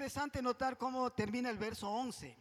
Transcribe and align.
Es 0.00 0.04
interesante 0.04 0.40
notar 0.40 0.78
cómo 0.78 1.12
termina 1.12 1.50
el 1.50 1.58
verso 1.58 1.90
11, 1.90 2.34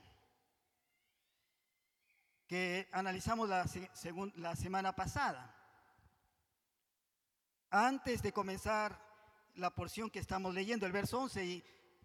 que 2.48 2.88
analizamos 2.94 3.50
la, 3.50 4.56
semana 4.56 4.96
pasada. 4.96 5.54
Antes 7.70 8.22
de 8.22 8.32
comenzar 8.32 8.98
la 9.56 9.72
porción 9.72 10.10
que 10.10 10.20
estamos 10.20 10.54
leyendo, 10.54 10.86
el 10.86 10.94
verso 10.94 11.20
11 11.20 11.46
y 11.46 11.64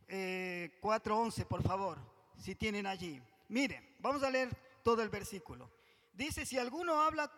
eh, 0.09 0.77
4.11, 0.83 1.47
por 1.47 1.62
favor, 1.62 1.98
si 2.37 2.57
tienen 2.57 2.89
allí. 2.89 3.23
Mire, 3.47 3.95
vamos 4.01 4.25
a 4.25 4.31
leer 4.31 4.51
todo 4.83 5.03
el 5.03 5.09
versículo. 5.09 5.71
Dice, 6.15 6.45
si 6.45 6.59
alguno 6.59 7.01
habla, 7.01 7.31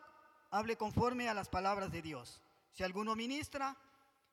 hable 0.51 0.79
conforme 0.79 1.29
a 1.29 1.35
las 1.35 1.51
palabras 1.51 1.93
de 1.93 2.01
Dios. 2.01 2.41
Si 2.73 2.83
alguno 2.83 3.15
ministra, 3.15 3.77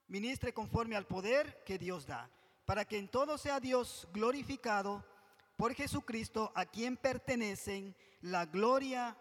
ministre 0.08 0.54
conforme 0.54 0.96
al 0.96 1.06
poder 1.06 1.66
que 1.66 1.78
Dios 1.78 2.06
da, 2.06 2.30
para 2.74 2.86
que 2.86 2.98
en 2.98 3.08
todo 3.08 3.38
sea 3.38 3.60
Dios 3.60 4.08
glorificado 4.12 5.06
por 5.58 5.76
Jesucristo, 5.76 6.52
a 6.56 6.66
quien 6.66 6.98
pertenecen 6.98 7.96
la 8.22 8.48
gloria 8.48 9.16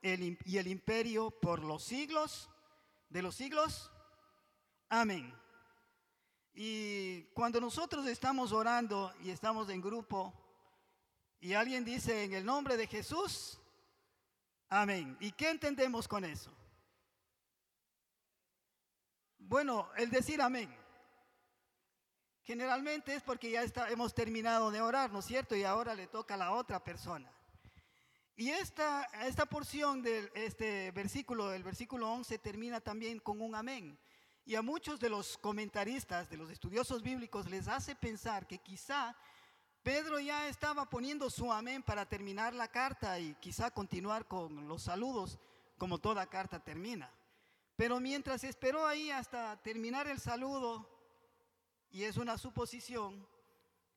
y 0.00 0.56
el 0.56 0.66
imperio 0.68 1.30
por 1.30 1.62
los 1.62 1.84
siglos 1.84 2.48
de 3.10 3.20
los 3.20 3.34
siglos. 3.34 3.92
Amén. 4.88 5.38
Y 6.54 7.24
cuando 7.34 7.60
nosotros 7.60 8.06
estamos 8.06 8.52
orando 8.52 9.12
y 9.22 9.28
estamos 9.28 9.68
en 9.68 9.82
grupo 9.82 10.32
y 11.40 11.52
alguien 11.52 11.84
dice 11.84 12.24
en 12.24 12.32
el 12.32 12.46
nombre 12.46 12.78
de 12.78 12.86
Jesús, 12.86 13.60
amén. 14.70 15.14
¿Y 15.20 15.32
qué 15.32 15.50
entendemos 15.50 16.08
con 16.08 16.24
eso? 16.24 16.50
Bueno, 19.36 19.90
el 19.98 20.08
decir 20.08 20.40
amén. 20.40 20.83
Generalmente 22.44 23.14
es 23.14 23.22
porque 23.22 23.50
ya 23.50 23.62
está, 23.62 23.88
hemos 23.88 24.14
terminado 24.14 24.70
de 24.70 24.82
orar, 24.82 25.10
¿no 25.10 25.20
es 25.20 25.24
cierto? 25.24 25.56
Y 25.56 25.64
ahora 25.64 25.94
le 25.94 26.06
toca 26.06 26.34
a 26.34 26.36
la 26.36 26.52
otra 26.52 26.84
persona. 26.84 27.30
Y 28.36 28.50
esta, 28.50 29.04
esta 29.22 29.46
porción 29.46 30.02
de 30.02 30.30
este 30.34 30.90
versículo, 30.90 31.54
el 31.54 31.62
versículo 31.62 32.12
11, 32.12 32.38
termina 32.38 32.80
también 32.80 33.18
con 33.18 33.40
un 33.40 33.54
amén. 33.54 33.98
Y 34.44 34.56
a 34.56 34.62
muchos 34.62 35.00
de 35.00 35.08
los 35.08 35.38
comentaristas, 35.38 36.28
de 36.28 36.36
los 36.36 36.50
estudiosos 36.50 37.02
bíblicos, 37.02 37.48
les 37.48 37.66
hace 37.66 37.94
pensar 37.94 38.46
que 38.46 38.58
quizá 38.58 39.16
Pedro 39.82 40.20
ya 40.20 40.46
estaba 40.48 40.90
poniendo 40.90 41.30
su 41.30 41.50
amén 41.50 41.82
para 41.82 42.06
terminar 42.06 42.54
la 42.54 42.68
carta 42.68 43.18
y 43.18 43.34
quizá 43.36 43.70
continuar 43.70 44.26
con 44.26 44.68
los 44.68 44.82
saludos 44.82 45.38
como 45.78 45.98
toda 45.98 46.26
carta 46.26 46.58
termina. 46.62 47.10
Pero 47.76 48.00
mientras 48.00 48.44
esperó 48.44 48.86
ahí 48.86 49.10
hasta 49.10 49.56
terminar 49.62 50.08
el 50.08 50.20
saludo, 50.20 50.93
y 51.94 52.02
es 52.02 52.16
una 52.16 52.36
suposición, 52.36 53.24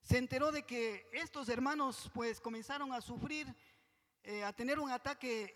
se 0.04 0.20
enteró 0.20 0.52
de 0.52 0.62
que 0.62 1.10
estos 1.12 1.50
hermanos 1.50 2.12
pues 2.14 2.40
comenzaron 2.40 2.94
a 2.94 3.02
sufrir, 3.02 3.52
eh, 4.24 4.44
a 4.44 4.54
tener 4.54 4.80
un 4.80 4.92
ataque 4.92 5.52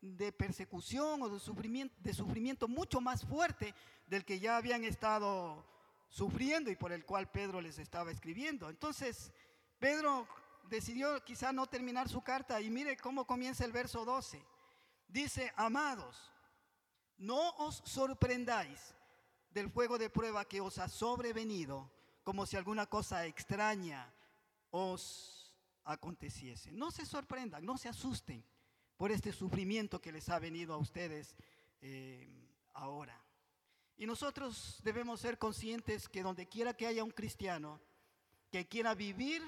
de 0.00 0.30
persecución 0.30 1.22
o 1.22 1.28
de 1.28 1.40
sufrimiento, 1.40 1.92
de 1.98 2.14
sufrimiento 2.14 2.68
mucho 2.68 3.00
más 3.00 3.24
fuerte 3.26 3.74
del 4.06 4.24
que 4.24 4.38
ya 4.38 4.58
habían 4.58 4.84
estado 4.84 5.66
sufriendo 6.08 6.70
y 6.70 6.76
por 6.76 6.92
el 6.92 7.04
cual 7.04 7.28
Pedro 7.28 7.60
les 7.60 7.80
estaba 7.80 8.12
escribiendo. 8.12 8.70
Entonces, 8.70 9.32
Pedro 9.80 10.28
decidió 10.70 11.24
quizá 11.24 11.52
no 11.52 11.66
terminar 11.66 12.08
su 12.08 12.22
carta 12.22 12.60
y 12.60 12.70
mire 12.70 12.96
cómo 12.96 13.26
comienza 13.26 13.64
el 13.64 13.72
verso 13.72 14.04
12. 14.04 14.40
Dice, 15.08 15.52
amados, 15.56 16.30
no 17.18 17.50
os 17.56 17.82
sorprendáis 17.84 18.94
del 19.52 19.70
fuego 19.70 19.98
de 19.98 20.10
prueba 20.10 20.44
que 20.44 20.60
os 20.60 20.78
ha 20.78 20.88
sobrevenido 20.88 21.90
como 22.22 22.46
si 22.46 22.56
alguna 22.56 22.86
cosa 22.86 23.26
extraña 23.26 24.12
os 24.70 25.54
aconteciese. 25.84 26.72
No 26.72 26.90
se 26.90 27.04
sorprendan, 27.04 27.64
no 27.64 27.76
se 27.76 27.88
asusten 27.88 28.44
por 28.96 29.10
este 29.10 29.32
sufrimiento 29.32 30.00
que 30.00 30.12
les 30.12 30.28
ha 30.28 30.38
venido 30.38 30.74
a 30.74 30.78
ustedes 30.78 31.36
eh, 31.80 32.48
ahora. 32.72 33.20
Y 33.96 34.06
nosotros 34.06 34.80
debemos 34.82 35.20
ser 35.20 35.38
conscientes 35.38 36.08
que 36.08 36.22
donde 36.22 36.48
quiera 36.48 36.74
que 36.74 36.86
haya 36.86 37.04
un 37.04 37.10
cristiano 37.10 37.80
que 38.50 38.68
quiera 38.68 38.94
vivir 38.94 39.42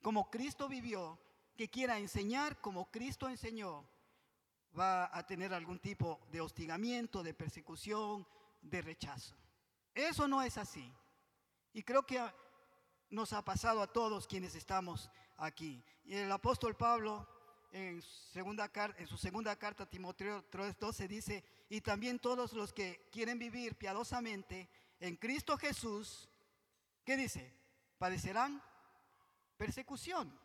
como 0.00 0.30
Cristo 0.30 0.68
vivió, 0.68 1.18
que 1.56 1.68
quiera 1.68 1.98
enseñar 1.98 2.60
como 2.60 2.90
Cristo 2.90 3.28
enseñó, 3.28 3.84
va 4.78 5.16
a 5.16 5.26
tener 5.26 5.52
algún 5.52 5.78
tipo 5.78 6.20
de 6.30 6.40
hostigamiento, 6.40 7.22
de 7.22 7.34
persecución, 7.34 8.26
de 8.60 8.82
rechazo. 8.82 9.34
Eso 9.94 10.26
no 10.26 10.42
es 10.42 10.58
así. 10.58 10.92
Y 11.72 11.82
creo 11.82 12.04
que 12.04 12.20
nos 13.10 13.32
ha 13.32 13.44
pasado 13.44 13.80
a 13.80 13.92
todos 13.92 14.26
quienes 14.26 14.54
estamos 14.54 15.10
aquí. 15.36 15.82
Y 16.04 16.14
el 16.16 16.32
apóstol 16.32 16.76
Pablo 16.76 17.28
en, 17.72 18.02
segunda, 18.02 18.70
en 18.96 19.06
su 19.06 19.16
segunda 19.16 19.56
carta 19.56 19.84
a 19.84 19.90
Timoteo 19.90 20.48
3:12 20.50 21.08
dice, 21.08 21.44
y 21.68 21.80
también 21.80 22.18
todos 22.18 22.52
los 22.52 22.72
que 22.72 23.08
quieren 23.10 23.38
vivir 23.38 23.76
piadosamente 23.76 24.68
en 25.00 25.16
Cristo 25.16 25.56
Jesús, 25.58 26.28
¿qué 27.04 27.16
dice? 27.16 27.52
Padecerán 27.98 28.62
persecución. 29.56 30.38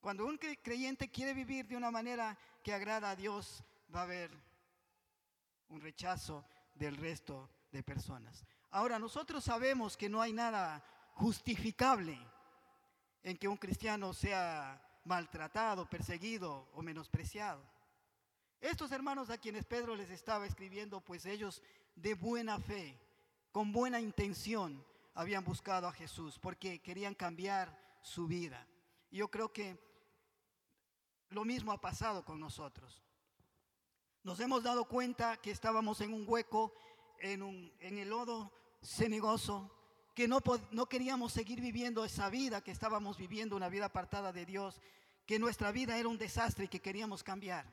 Cuando 0.00 0.26
un 0.26 0.38
creyente 0.38 1.10
quiere 1.10 1.32
vivir 1.32 1.66
de 1.66 1.76
una 1.76 1.90
manera 1.90 2.38
que 2.62 2.74
agrada 2.74 3.10
a 3.10 3.16
Dios, 3.16 3.64
va 3.94 4.00
a 4.00 4.04
haber 4.04 4.30
un 5.68 5.80
rechazo 5.80 6.44
del 6.74 6.96
resto 6.96 7.50
de 7.72 7.82
personas. 7.82 8.44
Ahora, 8.74 8.98
nosotros 8.98 9.44
sabemos 9.44 9.96
que 9.96 10.08
no 10.08 10.20
hay 10.20 10.32
nada 10.32 10.84
justificable 11.12 12.18
en 13.22 13.38
que 13.38 13.46
un 13.46 13.56
cristiano 13.56 14.12
sea 14.12 14.82
maltratado, 15.04 15.88
perseguido 15.88 16.66
o 16.74 16.82
menospreciado. 16.82 17.62
Estos 18.60 18.90
hermanos 18.90 19.30
a 19.30 19.38
quienes 19.38 19.64
Pedro 19.64 19.94
les 19.94 20.10
estaba 20.10 20.44
escribiendo, 20.44 21.00
pues 21.00 21.24
ellos 21.24 21.62
de 21.94 22.14
buena 22.14 22.58
fe, 22.58 22.98
con 23.52 23.70
buena 23.70 24.00
intención, 24.00 24.84
habían 25.14 25.44
buscado 25.44 25.86
a 25.86 25.92
Jesús 25.92 26.40
porque 26.40 26.82
querían 26.82 27.14
cambiar 27.14 27.78
su 28.02 28.26
vida. 28.26 28.66
Yo 29.12 29.30
creo 29.30 29.52
que 29.52 29.78
lo 31.28 31.44
mismo 31.44 31.70
ha 31.70 31.80
pasado 31.80 32.24
con 32.24 32.40
nosotros. 32.40 33.04
Nos 34.24 34.40
hemos 34.40 34.64
dado 34.64 34.86
cuenta 34.86 35.36
que 35.36 35.52
estábamos 35.52 36.00
en 36.00 36.12
un 36.12 36.24
hueco, 36.26 36.74
en, 37.20 37.40
un, 37.44 37.72
en 37.78 37.98
el 37.98 38.08
lodo 38.08 38.63
cenegoso, 38.84 39.70
que 40.14 40.28
no, 40.28 40.40
no 40.70 40.86
queríamos 40.86 41.32
seguir 41.32 41.60
viviendo 41.60 42.04
esa 42.04 42.30
vida 42.30 42.62
que 42.62 42.70
estábamos 42.70 43.16
viviendo, 43.16 43.56
una 43.56 43.68
vida 43.68 43.86
apartada 43.86 44.32
de 44.32 44.46
Dios, 44.46 44.80
que 45.26 45.38
nuestra 45.38 45.72
vida 45.72 45.98
era 45.98 46.08
un 46.08 46.18
desastre 46.18 46.66
y 46.66 46.68
que 46.68 46.80
queríamos 46.80 47.22
cambiar. 47.24 47.66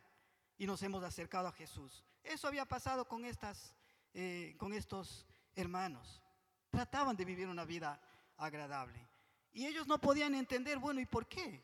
Y 0.57 0.65
nos 0.65 0.81
hemos 0.83 1.03
acercado 1.03 1.47
a 1.47 1.51
Jesús. 1.51 2.03
Eso 2.23 2.47
había 2.47 2.65
pasado 2.65 3.07
con, 3.07 3.25
estas, 3.25 3.75
eh, 4.13 4.55
con 4.57 4.73
estos 4.73 5.25
hermanos. 5.55 6.21
Trataban 6.69 7.15
de 7.15 7.25
vivir 7.25 7.47
una 7.47 7.65
vida 7.65 8.01
agradable. 8.37 9.07
Y 9.53 9.65
ellos 9.65 9.87
no 9.87 9.99
podían 9.99 10.33
entender, 10.35 10.79
bueno, 10.79 11.01
¿y 11.01 11.05
por 11.05 11.27
qué? 11.27 11.63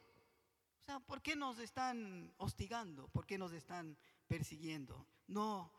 O 0.81 0.85
sea, 0.85 0.99
¿por 0.99 1.21
qué 1.21 1.35
nos 1.35 1.59
están 1.59 2.33
hostigando? 2.37 3.07
¿Por 3.07 3.25
qué 3.25 3.37
nos 3.37 3.51
están 3.53 3.97
persiguiendo? 4.27 5.05
No 5.27 5.71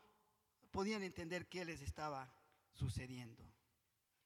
podían 0.71 1.03
entender 1.03 1.47
qué 1.47 1.65
les 1.65 1.81
estaba 1.81 2.31
sucediendo. 2.73 3.48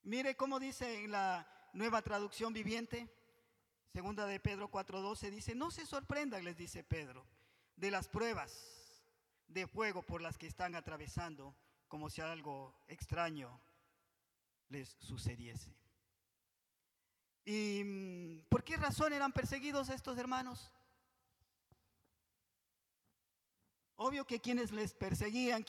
Mire 0.03 0.35
cómo 0.35 0.59
dice 0.59 1.05
en 1.05 1.11
la 1.11 1.47
nueva 1.71 2.01
traducción 2.01 2.51
viviente, 2.51 3.09
segunda 3.87 4.25
de 4.25 4.39
Pedro 4.39 4.69
4:12, 4.69 5.31
dice, 5.31 5.55
no 5.55 5.71
se 5.71 5.85
sorprendan, 5.85 6.43
les 6.43 6.57
dice 6.57 6.83
Pedro, 6.83 7.25
de 7.77 7.89
las 7.89 8.09
pruebas 8.09 9.01
de 9.47 9.65
fuego 9.65 10.03
por 10.03 10.21
las 10.21 10.37
que 10.37 10.47
están 10.47 10.75
atravesando, 10.75 11.55
como 11.87 12.09
si 12.09 12.19
algo 12.19 12.75
extraño 12.87 13.61
les 14.67 14.89
sucediese. 14.99 15.73
¿Y 17.45 17.83
mm, 17.83 18.45
por 18.49 18.63
qué 18.63 18.75
razón 18.75 19.13
eran 19.13 19.31
perseguidos 19.31 19.87
estos 19.87 20.17
hermanos? 20.17 20.69
Obvio 23.95 24.25
que 24.25 24.41
quienes 24.41 24.71
les 24.71 24.93
perseguían 24.93 25.65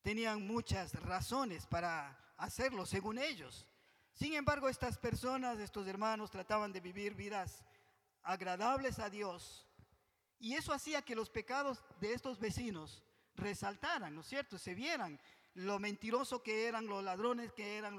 tenían 0.00 0.46
muchas 0.46 0.94
razones 1.02 1.66
para 1.66 2.25
hacerlo 2.36 2.86
según 2.86 3.18
ellos. 3.18 3.66
Sin 4.12 4.34
embargo, 4.34 4.68
estas 4.68 4.96
personas, 4.96 5.58
estos 5.58 5.86
hermanos, 5.86 6.30
trataban 6.30 6.72
de 6.72 6.80
vivir 6.80 7.14
vidas 7.14 7.64
agradables 8.22 8.98
a 8.98 9.10
Dios. 9.10 9.66
Y 10.38 10.54
eso 10.54 10.72
hacía 10.72 11.02
que 11.02 11.14
los 11.14 11.30
pecados 11.30 11.82
de 12.00 12.12
estos 12.12 12.38
vecinos 12.38 13.02
resaltaran, 13.34 14.14
¿no 14.14 14.22
es 14.22 14.26
cierto? 14.26 14.58
Se 14.58 14.74
vieran 14.74 15.20
lo 15.54 15.78
mentiroso 15.78 16.42
que 16.42 16.66
eran, 16.66 16.86
los 16.86 17.02
ladrones 17.02 17.52
que 17.52 17.78
eran, 17.78 17.98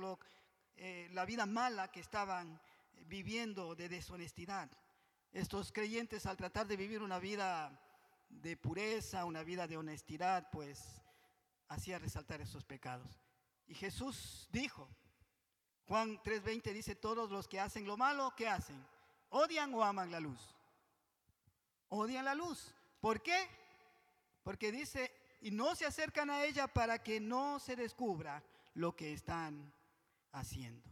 eh, 0.75 1.07
la 1.11 1.25
vida 1.25 1.45
mala 1.45 1.91
que 1.91 1.99
estaban 1.99 2.59
viviendo 3.05 3.75
de 3.75 3.89
deshonestidad. 3.89 4.69
Estos 5.31 5.71
creyentes 5.71 6.25
al 6.25 6.37
tratar 6.37 6.67
de 6.67 6.77
vivir 6.77 7.01
una 7.01 7.19
vida 7.19 7.79
de 8.29 8.57
pureza, 8.57 9.25
una 9.25 9.43
vida 9.43 9.67
de 9.67 9.77
honestidad, 9.77 10.49
pues 10.51 11.01
hacía 11.67 11.99
resaltar 11.99 12.41
esos 12.41 12.63
pecados. 12.63 13.26
Y 13.67 13.75
Jesús 13.75 14.47
dijo, 14.51 14.87
Juan 15.87 16.21
3:20 16.23 16.73
dice, 16.73 16.95
todos 16.95 17.29
los 17.29 17.47
que 17.47 17.59
hacen 17.59 17.85
lo 17.85 17.97
malo, 17.97 18.33
¿qué 18.35 18.47
hacen? 18.47 18.85
¿Odian 19.29 19.73
o 19.73 19.83
aman 19.83 20.11
la 20.11 20.19
luz? 20.19 20.55
Odian 21.89 22.25
la 22.25 22.35
luz. 22.35 22.73
¿Por 22.99 23.21
qué? 23.21 23.47
Porque 24.43 24.71
dice, 24.71 25.11
y 25.41 25.51
no 25.51 25.75
se 25.75 25.85
acercan 25.85 26.29
a 26.29 26.43
ella 26.43 26.67
para 26.67 27.03
que 27.03 27.19
no 27.19 27.59
se 27.59 27.75
descubra 27.75 28.43
lo 28.73 28.95
que 28.95 29.13
están 29.13 29.73
haciendo. 30.31 30.89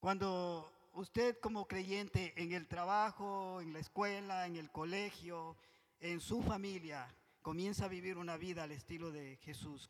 Cuando 0.00 0.72
usted 0.94 1.38
como 1.40 1.66
creyente 1.66 2.32
en 2.36 2.52
el 2.52 2.66
trabajo, 2.66 3.60
en 3.60 3.72
la 3.72 3.80
escuela, 3.80 4.46
en 4.46 4.56
el 4.56 4.70
colegio, 4.70 5.56
en 6.00 6.20
su 6.20 6.42
familia, 6.42 7.06
comienza 7.42 7.84
a 7.84 7.88
vivir 7.88 8.16
una 8.16 8.36
vida 8.36 8.62
al 8.62 8.72
estilo 8.72 9.10
de 9.10 9.36
Jesús, 9.36 9.88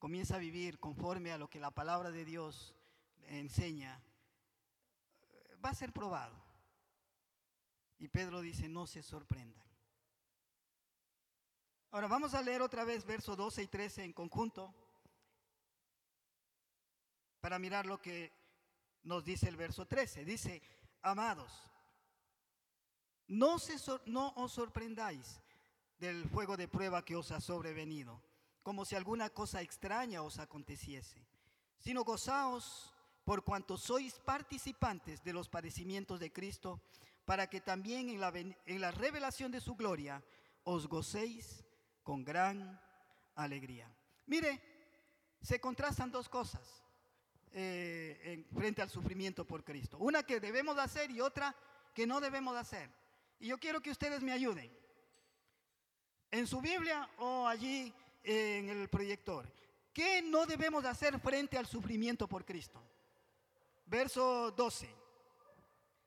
comienza 0.00 0.36
a 0.36 0.38
vivir 0.38 0.80
conforme 0.80 1.30
a 1.30 1.38
lo 1.38 1.48
que 1.48 1.60
la 1.60 1.70
palabra 1.70 2.10
de 2.10 2.24
Dios 2.24 2.74
enseña, 3.28 4.02
va 5.62 5.68
a 5.68 5.74
ser 5.74 5.92
probado. 5.92 6.34
Y 7.98 8.08
Pedro 8.08 8.40
dice, 8.40 8.66
no 8.68 8.86
se 8.86 9.02
sorprendan. 9.02 9.62
Ahora 11.90 12.08
vamos 12.08 12.32
a 12.32 12.40
leer 12.40 12.62
otra 12.62 12.82
vez 12.84 13.04
versos 13.04 13.36
12 13.36 13.62
y 13.62 13.66
13 13.66 14.04
en 14.04 14.12
conjunto 14.14 14.74
para 17.40 17.58
mirar 17.58 17.84
lo 17.84 18.00
que 18.00 18.32
nos 19.02 19.22
dice 19.22 19.48
el 19.48 19.56
verso 19.56 19.86
13. 19.86 20.24
Dice, 20.24 20.62
amados, 21.02 21.52
no, 23.28 23.58
se 23.58 23.76
no 24.06 24.32
os 24.36 24.52
sorprendáis 24.52 25.42
del 25.98 26.26
fuego 26.30 26.56
de 26.56 26.68
prueba 26.68 27.04
que 27.04 27.16
os 27.16 27.30
ha 27.32 27.40
sobrevenido, 27.40 28.22
como 28.70 28.84
si 28.84 28.94
alguna 28.94 29.30
cosa 29.30 29.62
extraña 29.62 30.22
os 30.22 30.38
aconteciese, 30.38 31.26
sino 31.80 32.04
gozaos 32.04 32.94
por 33.24 33.42
cuanto 33.42 33.76
sois 33.76 34.14
participantes 34.20 35.24
de 35.24 35.32
los 35.32 35.48
padecimientos 35.48 36.20
de 36.20 36.30
Cristo, 36.30 36.80
para 37.24 37.50
que 37.50 37.60
también 37.60 38.08
en 38.10 38.20
la, 38.20 38.28
en 38.30 38.80
la 38.80 38.92
revelación 38.92 39.50
de 39.50 39.60
su 39.60 39.74
gloria 39.74 40.22
os 40.62 40.86
gocéis 40.86 41.64
con 42.04 42.22
gran 42.22 42.80
alegría. 43.34 43.92
Mire, 44.26 44.62
se 45.42 45.58
contrastan 45.58 46.12
dos 46.12 46.28
cosas 46.28 46.62
eh, 47.50 48.20
en, 48.22 48.44
frente 48.54 48.82
al 48.82 48.88
sufrimiento 48.88 49.44
por 49.44 49.64
Cristo. 49.64 49.98
Una 49.98 50.22
que 50.22 50.38
debemos 50.38 50.78
hacer 50.78 51.10
y 51.10 51.20
otra 51.20 51.56
que 51.92 52.06
no 52.06 52.20
debemos 52.20 52.56
hacer. 52.56 52.88
Y 53.40 53.48
yo 53.48 53.58
quiero 53.58 53.80
que 53.80 53.90
ustedes 53.90 54.22
me 54.22 54.30
ayuden. 54.30 54.70
En 56.30 56.46
su 56.46 56.60
Biblia 56.60 57.10
o 57.18 57.48
allí 57.48 57.92
en 58.22 58.68
el 58.68 58.88
proyector. 58.88 59.50
¿Qué 59.92 60.22
no 60.22 60.46
debemos 60.46 60.84
hacer 60.84 61.18
frente 61.20 61.58
al 61.58 61.66
sufrimiento 61.66 62.28
por 62.28 62.44
Cristo? 62.44 62.82
Verso 63.86 64.50
12. 64.52 64.88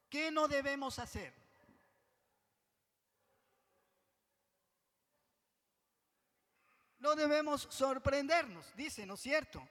¿Qué 0.09 0.31
no 0.31 0.47
debemos 0.47 0.99
hacer? 0.99 1.33
No 6.99 7.15
debemos 7.15 7.67
sorprendernos, 7.69 8.73
dice, 8.77 9.05
¿no 9.05 9.15
es 9.15 9.19
cierto? 9.19 9.67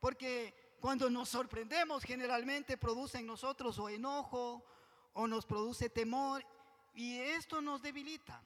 Porque 0.00 0.76
cuando 0.80 1.08
nos 1.08 1.28
sorprendemos 1.28 2.02
generalmente 2.02 2.76
produce 2.76 3.18
en 3.18 3.26
nosotros 3.26 3.78
o 3.78 3.88
enojo 3.88 4.66
o 5.12 5.28
nos 5.28 5.46
produce 5.46 5.88
temor 5.88 6.44
y 6.92 7.18
esto 7.20 7.60
nos 7.60 7.80
debilita. 7.80 8.42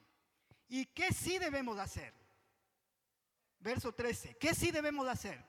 ¿Y 0.68 0.84
qué 0.86 1.12
sí 1.12 1.38
debemos 1.38 1.78
hacer? 1.78 2.12
Verso 3.60 3.92
13. 3.92 4.36
¿Qué 4.36 4.54
sí 4.54 4.70
debemos 4.70 5.06
hacer? 5.08 5.44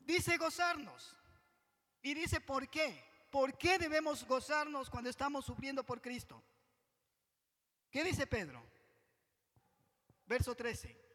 Dice 0.00 0.36
gozarnos. 0.36 1.16
Y 2.02 2.14
dice 2.14 2.40
por 2.40 2.68
qué. 2.68 3.04
¿Por 3.30 3.56
qué 3.58 3.78
debemos 3.78 4.26
gozarnos 4.26 4.88
cuando 4.88 5.10
estamos 5.10 5.44
sufriendo 5.44 5.84
por 5.84 6.00
Cristo? 6.00 6.42
¿Qué 7.90 8.04
dice 8.04 8.26
Pedro? 8.26 8.62
Verso 10.26 10.54
13. 10.54 11.08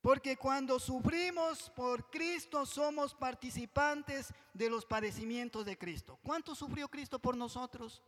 Porque 0.00 0.36
cuando 0.36 0.78
sufrimos 0.78 1.70
por 1.70 2.08
Cristo 2.10 2.64
somos 2.64 3.14
participantes 3.14 4.32
de 4.54 4.70
los 4.70 4.86
padecimientos 4.86 5.64
de 5.66 5.76
Cristo. 5.76 6.18
¿Cuánto 6.22 6.54
sufrió 6.54 6.88
Cristo 6.88 7.18
por 7.18 7.36
nosotros? 7.36 8.02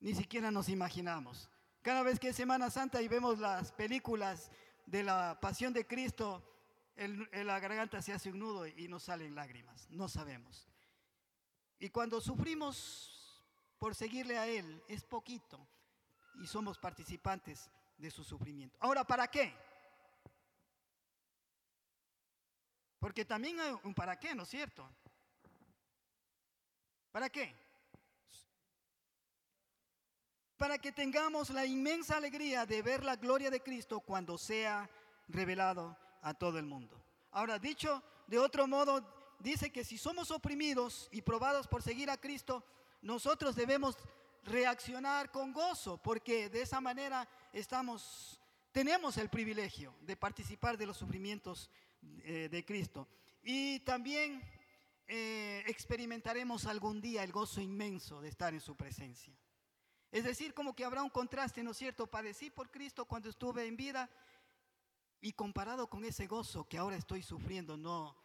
Ni 0.00 0.14
siquiera 0.14 0.50
nos 0.50 0.68
imaginamos. 0.68 1.48
Cada 1.82 2.02
vez 2.02 2.18
que 2.18 2.28
es 2.28 2.36
Semana 2.36 2.70
Santa 2.70 3.00
y 3.00 3.08
vemos 3.08 3.38
las 3.38 3.72
películas 3.72 4.50
de 4.86 5.02
la 5.02 5.38
pasión 5.40 5.72
de 5.72 5.86
Cristo, 5.86 6.42
en 6.96 7.46
la 7.46 7.60
garganta 7.60 8.02
se 8.02 8.12
hace 8.12 8.30
un 8.30 8.40
nudo 8.40 8.66
y 8.66 8.88
nos 8.88 9.04
salen 9.04 9.34
lágrimas. 9.34 9.88
No 9.90 10.08
sabemos. 10.08 10.68
Y 11.78 11.90
cuando 11.90 12.20
sufrimos 12.20 13.44
por 13.78 13.94
seguirle 13.94 14.36
a 14.36 14.46
Él, 14.48 14.82
es 14.88 15.04
poquito 15.04 15.66
y 16.42 16.46
somos 16.46 16.78
participantes 16.78 17.70
de 17.96 18.10
su 18.10 18.24
sufrimiento. 18.24 18.76
Ahora, 18.80 19.04
¿para 19.04 19.28
qué? 19.28 19.54
Porque 22.98 23.24
también 23.24 23.60
hay 23.60 23.76
un 23.84 23.94
para 23.94 24.18
qué, 24.18 24.34
¿no 24.34 24.42
es 24.42 24.48
cierto? 24.48 24.88
¿Para 27.12 27.30
qué? 27.30 27.54
Para 30.58 30.76
que 30.78 30.92
tengamos 30.92 31.50
la 31.50 31.64
inmensa 31.64 32.16
alegría 32.16 32.66
de 32.66 32.82
ver 32.82 33.04
la 33.04 33.16
gloria 33.16 33.50
de 33.50 33.62
Cristo 33.62 34.00
cuando 34.00 34.36
sea 34.36 34.90
revelado 35.28 35.96
a 36.20 36.34
todo 36.34 36.58
el 36.58 36.66
mundo. 36.66 37.00
Ahora, 37.30 37.58
dicho 37.58 38.02
de 38.26 38.38
otro 38.38 38.66
modo, 38.66 39.02
dice 39.38 39.70
que 39.70 39.84
si 39.84 39.96
somos 39.96 40.30
oprimidos 40.30 41.08
y 41.12 41.22
probados 41.22 41.68
por 41.68 41.82
seguir 41.82 42.10
a 42.10 42.18
Cristo, 42.18 42.64
nosotros 43.00 43.54
debemos 43.54 43.96
reaccionar 44.42 45.30
con 45.30 45.52
gozo, 45.52 45.96
porque 45.98 46.48
de 46.50 46.62
esa 46.62 46.80
manera 46.80 47.28
estamos, 47.52 48.40
tenemos 48.72 49.16
el 49.16 49.28
privilegio 49.28 49.94
de 50.00 50.16
participar 50.16 50.76
de 50.76 50.86
los 50.86 50.96
sufrimientos 50.96 51.70
eh, 52.24 52.48
de 52.50 52.64
Cristo. 52.64 53.06
Y 53.42 53.80
también 53.80 54.42
eh, 55.06 55.62
experimentaremos 55.66 56.66
algún 56.66 57.00
día 57.00 57.22
el 57.22 57.32
gozo 57.32 57.60
inmenso 57.60 58.20
de 58.20 58.28
estar 58.28 58.52
en 58.52 58.60
su 58.60 58.76
presencia. 58.76 59.34
Es 60.10 60.24
decir, 60.24 60.54
como 60.54 60.74
que 60.74 60.84
habrá 60.84 61.02
un 61.02 61.10
contraste, 61.10 61.62
¿no 61.62 61.72
es 61.72 61.76
cierto? 61.76 62.06
Padecí 62.06 62.50
por 62.50 62.70
Cristo 62.70 63.04
cuando 63.04 63.28
estuve 63.28 63.66
en 63.66 63.76
vida 63.76 64.08
y 65.20 65.32
comparado 65.32 65.88
con 65.88 66.04
ese 66.04 66.26
gozo 66.26 66.66
que 66.68 66.78
ahora 66.78 66.96
estoy 66.96 67.22
sufriendo, 67.22 67.76
no 67.76 68.16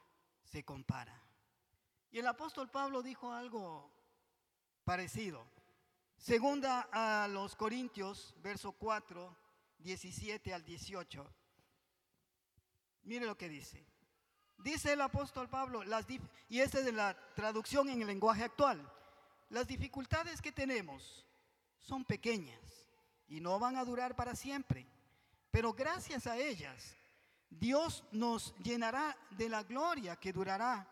se 0.43 0.63
compara. 0.63 1.21
Y 2.11 2.19
el 2.19 2.27
apóstol 2.27 2.69
Pablo 2.69 3.01
dijo 3.01 3.33
algo 3.33 3.91
parecido. 4.83 5.45
Segunda 6.17 6.87
a 6.91 7.27
los 7.27 7.55
Corintios, 7.55 8.33
verso 8.37 8.71
4, 8.71 9.35
17 9.79 10.53
al 10.53 10.63
18. 10.63 11.33
Mire 13.03 13.25
lo 13.25 13.37
que 13.37 13.49
dice. 13.49 13.85
Dice 14.57 14.93
el 14.93 15.01
apóstol 15.01 15.49
Pablo, 15.49 15.81
y 16.47 16.59
esta 16.61 16.79
es 16.79 16.93
la 16.93 17.17
traducción 17.35 17.89
en 17.89 18.01
el 18.01 18.07
lenguaje 18.07 18.43
actual, 18.43 18.89
las 19.49 19.67
dificultades 19.67 20.41
que 20.41 20.53
tenemos 20.53 21.25
son 21.83 22.03
pequeñas 22.03 22.59
y 23.27 23.39
no 23.39 23.59
van 23.59 23.77
a 23.77 23.85
durar 23.85 24.15
para 24.15 24.35
siempre, 24.35 24.87
pero 25.51 25.73
gracias 25.73 26.25
a 26.25 26.37
ellas 26.37 26.97
Dios 27.59 28.03
nos 28.11 28.55
llenará 28.63 29.15
de 29.31 29.49
la 29.49 29.63
gloria 29.63 30.15
que 30.15 30.33
durará 30.33 30.87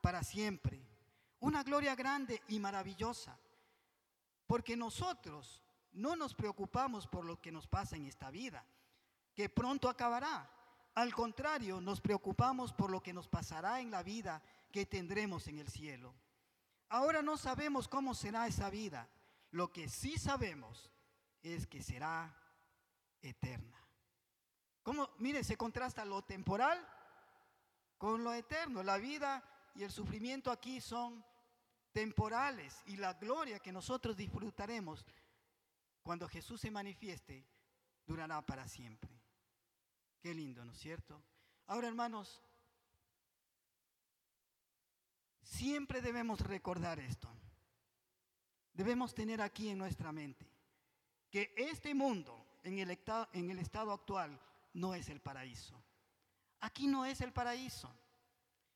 para 0.00 0.22
siempre. 0.22 0.80
Una 1.40 1.62
gloria 1.62 1.94
grande 1.94 2.42
y 2.48 2.58
maravillosa, 2.58 3.38
porque 4.46 4.76
nosotros 4.76 5.62
no 5.92 6.16
nos 6.16 6.34
preocupamos 6.34 7.06
por 7.06 7.24
lo 7.24 7.40
que 7.40 7.52
nos 7.52 7.66
pasa 7.66 7.96
en 7.96 8.06
esta 8.06 8.30
vida, 8.30 8.64
que 9.34 9.48
pronto 9.48 9.88
acabará. 9.88 10.50
Al 10.94 11.12
contrario, 11.14 11.80
nos 11.80 12.00
preocupamos 12.00 12.72
por 12.72 12.90
lo 12.90 13.02
que 13.02 13.12
nos 13.12 13.28
pasará 13.28 13.80
en 13.80 13.90
la 13.90 14.02
vida 14.02 14.42
que 14.72 14.86
tendremos 14.86 15.46
en 15.48 15.58
el 15.58 15.68
cielo. 15.68 16.14
Ahora 16.88 17.20
no 17.20 17.36
sabemos 17.36 17.88
cómo 17.88 18.14
será 18.14 18.46
esa 18.46 18.70
vida, 18.70 19.08
lo 19.50 19.72
que 19.72 19.88
sí 19.88 20.18
sabemos 20.18 20.90
es 21.42 21.66
que 21.66 21.82
será 21.82 22.34
eterna. 23.22 23.82
¿Cómo? 24.82 25.10
Mire, 25.18 25.42
se 25.44 25.56
contrasta 25.56 26.04
lo 26.04 26.22
temporal 26.22 26.86
con 27.98 28.22
lo 28.22 28.32
eterno. 28.32 28.82
La 28.82 28.98
vida 28.98 29.42
y 29.74 29.82
el 29.82 29.90
sufrimiento 29.90 30.50
aquí 30.50 30.80
son 30.80 31.24
temporales 31.92 32.82
y 32.86 32.96
la 32.96 33.14
gloria 33.14 33.58
que 33.58 33.72
nosotros 33.72 34.16
disfrutaremos 34.16 35.04
cuando 36.02 36.28
Jesús 36.28 36.60
se 36.60 36.70
manifieste 36.70 37.46
durará 38.06 38.44
para 38.44 38.68
siempre. 38.68 39.10
Qué 40.20 40.34
lindo, 40.34 40.64
¿no 40.64 40.72
es 40.72 40.78
cierto? 40.78 41.22
Ahora, 41.66 41.88
hermanos, 41.88 42.42
siempre 45.42 46.00
debemos 46.00 46.40
recordar 46.40 47.00
esto 47.00 47.28
debemos 48.76 49.14
tener 49.14 49.40
aquí 49.40 49.70
en 49.70 49.78
nuestra 49.78 50.12
mente 50.12 50.46
que 51.30 51.52
este 51.56 51.94
mundo 51.94 52.46
en 52.62 52.78
el, 52.78 52.98
en 53.32 53.58
estado 53.58 53.92
actual 53.92 54.38
no 54.74 54.94
es 54.94 55.08
el 55.08 55.20
paraíso. 55.20 55.74
Aquí 56.60 56.86
no 56.86 57.04
es 57.04 57.20
el 57.20 57.32
paraíso. 57.32 57.90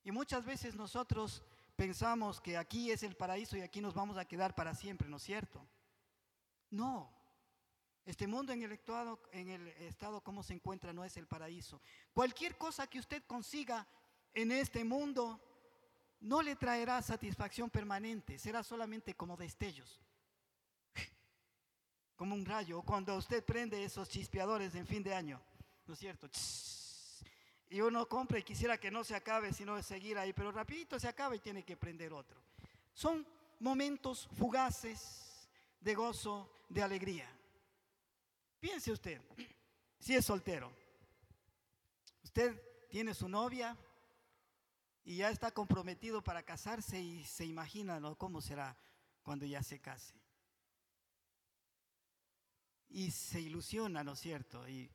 Y 0.03 0.11
muchas 0.11 0.45
veces 0.45 0.75
nosotros 0.75 1.43
pensamos 1.77 2.41
que 2.41 2.57
aquí 2.57 2.91
es 2.91 3.03
el 3.03 3.17
paraíso 3.17 3.57
y 3.57 3.61
aquí 3.61 3.81
nos 3.81 3.95
vamos 3.95 4.17
a 4.17 4.25
quedar 4.25 4.55
para 4.55 4.75
siempre, 4.75 5.09
¿no 5.09 5.19
es 5.19 5.23
cierto? 5.23 5.67
No. 6.71 7.13
Este 8.07 8.27
mundo 8.27 8.53
en 8.53 8.63
el, 8.63 8.73
estado, 8.73 9.21
en 9.33 9.49
el 9.51 9.69
estado 9.69 10.23
como 10.23 10.43
se 10.43 10.55
encuentra 10.55 10.93
no 10.93 11.05
es 11.05 11.17
el 11.17 11.27
paraíso. 11.27 11.81
Cualquier 12.15 12.57
cosa 12.57 12.87
que 12.87 12.99
usted 12.99 13.23
consiga 13.25 13.87
en 14.33 14.53
este 14.53 14.83
mundo 14.85 15.41
no 16.21 16.43
le 16.43 16.57
traerá 16.57 17.01
satisfacción 17.03 17.71
permanente, 17.71 18.39
será 18.39 18.63
solamente 18.63 19.15
como 19.15 19.37
destellos, 19.37 20.01
como 22.17 22.35
un 22.35 22.45
rayo, 22.45 22.83
cuando 22.83 23.17
usted 23.17 23.45
prende 23.45 23.83
esos 23.83 24.09
chispeadores 24.09 24.75
en 24.75 24.87
fin 24.87 25.03
de 25.03 25.15
año, 25.15 25.41
¿no 25.87 25.95
es 25.95 25.99
cierto? 25.99 26.29
Y 27.71 27.81
uno 27.81 28.07
compra 28.09 28.39
y 28.39 28.43
quisiera 28.43 28.79
que 28.79 28.91
no 28.91 29.05
se 29.05 29.15
acabe, 29.15 29.53
sino 29.53 29.81
seguir 29.83 30.19
ahí, 30.19 30.33
pero 30.33 30.53
rapidito 30.53 30.99
se 30.99 31.09
acaba 31.09 31.37
y 31.37 31.41
tiene 31.41 31.65
que 31.65 31.77
prender 31.77 32.13
otro. 32.13 32.43
Son 32.93 33.27
momentos 33.61 34.29
fugaces 34.37 35.49
de 35.81 35.95
gozo, 35.95 36.53
de 36.69 36.83
alegría. 36.83 37.29
Piense 38.59 38.93
usted, 38.93 39.23
si 39.99 40.15
es 40.15 40.27
soltero, 40.27 40.71
usted 42.23 42.61
tiene 42.91 43.15
su 43.15 43.29
novia 43.29 43.77
y 45.05 45.17
ya 45.17 45.31
está 45.31 45.51
comprometido 45.51 46.23
para 46.23 46.43
casarse 46.43 47.01
y 47.01 47.25
se 47.25 47.45
imagina 47.45 48.01
cómo 48.17 48.41
será 48.41 48.77
cuando 49.23 49.47
ya 49.47 49.63
se 49.63 49.81
case. 49.81 50.15
Y 52.89 53.11
se 53.11 53.41
ilusiona, 53.41 54.03
¿no 54.03 54.13
es 54.13 54.21
cierto? 54.21 54.69
Y 54.69 54.91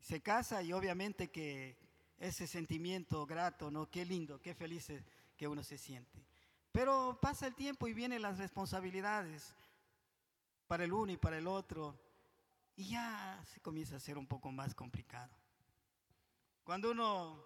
se 0.00 0.22
casa 0.22 0.62
y 0.62 0.72
obviamente 0.72 1.30
que 1.30 1.78
ese 2.18 2.46
sentimiento 2.46 3.26
grato, 3.26 3.70
¿no? 3.70 3.90
Qué 3.90 4.04
lindo, 4.04 4.40
qué 4.40 4.54
feliz 4.54 4.90
que 5.36 5.46
uno 5.46 5.62
se 5.62 5.78
siente. 5.78 6.26
Pero 6.72 7.18
pasa 7.20 7.46
el 7.46 7.54
tiempo 7.54 7.88
y 7.88 7.94
vienen 7.94 8.22
las 8.22 8.38
responsabilidades 8.38 9.54
para 10.66 10.84
el 10.84 10.92
uno 10.92 11.12
y 11.12 11.16
para 11.16 11.38
el 11.38 11.46
otro, 11.46 11.98
y 12.76 12.90
ya 12.90 13.42
se 13.52 13.60
comienza 13.60 13.96
a 13.96 14.00
ser 14.00 14.18
un 14.18 14.26
poco 14.26 14.52
más 14.52 14.74
complicado. 14.74 15.34
Cuando 16.62 16.90
uno 16.90 17.42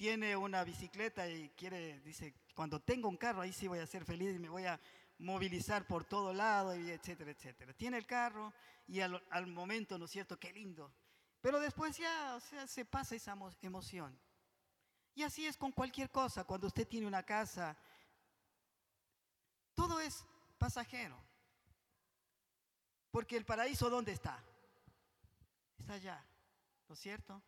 tiene 0.00 0.34
una 0.34 0.64
bicicleta 0.64 1.28
y 1.28 1.50
quiere, 1.50 2.00
dice, 2.00 2.32
cuando 2.54 2.80
tengo 2.80 3.06
un 3.06 3.18
carro, 3.18 3.42
ahí 3.42 3.52
sí 3.52 3.68
voy 3.68 3.80
a 3.80 3.86
ser 3.86 4.02
feliz 4.06 4.34
y 4.34 4.38
me 4.38 4.48
voy 4.48 4.64
a 4.64 4.80
movilizar 5.18 5.86
por 5.86 6.06
todo 6.06 6.32
lado, 6.32 6.72
etcétera, 6.72 7.32
etcétera. 7.32 7.74
Tiene 7.74 7.98
el 7.98 8.06
carro 8.06 8.50
y 8.86 9.00
al, 9.00 9.46
momento, 9.48 9.98
¿no 9.98 10.06
es 10.06 10.10
cierto? 10.10 10.38
Qué 10.38 10.54
lindo. 10.54 10.90
Pero 11.42 11.60
después 11.60 11.98
ya 11.98 12.40
se 12.66 12.86
pasa 12.86 13.14
esa 13.14 13.36
emoción. 13.60 14.18
Y 15.14 15.22
así 15.22 15.44
es 15.44 15.58
con 15.58 15.70
cualquier 15.70 16.10
cosa. 16.10 16.44
Cuando 16.44 16.68
usted 16.68 16.88
tiene 16.88 17.06
una 17.06 17.22
casa, 17.22 17.76
todo 19.74 20.00
es 20.00 20.24
pasajero. 20.56 21.22
Porque 23.10 23.36
el 23.36 23.44
paraíso, 23.44 23.90
¿dónde 23.90 24.12
está? 24.12 24.42
Está 25.76 25.92
allá, 25.92 26.24
¿no 26.88 26.94
es 26.94 27.00
cierto? 27.00 27.42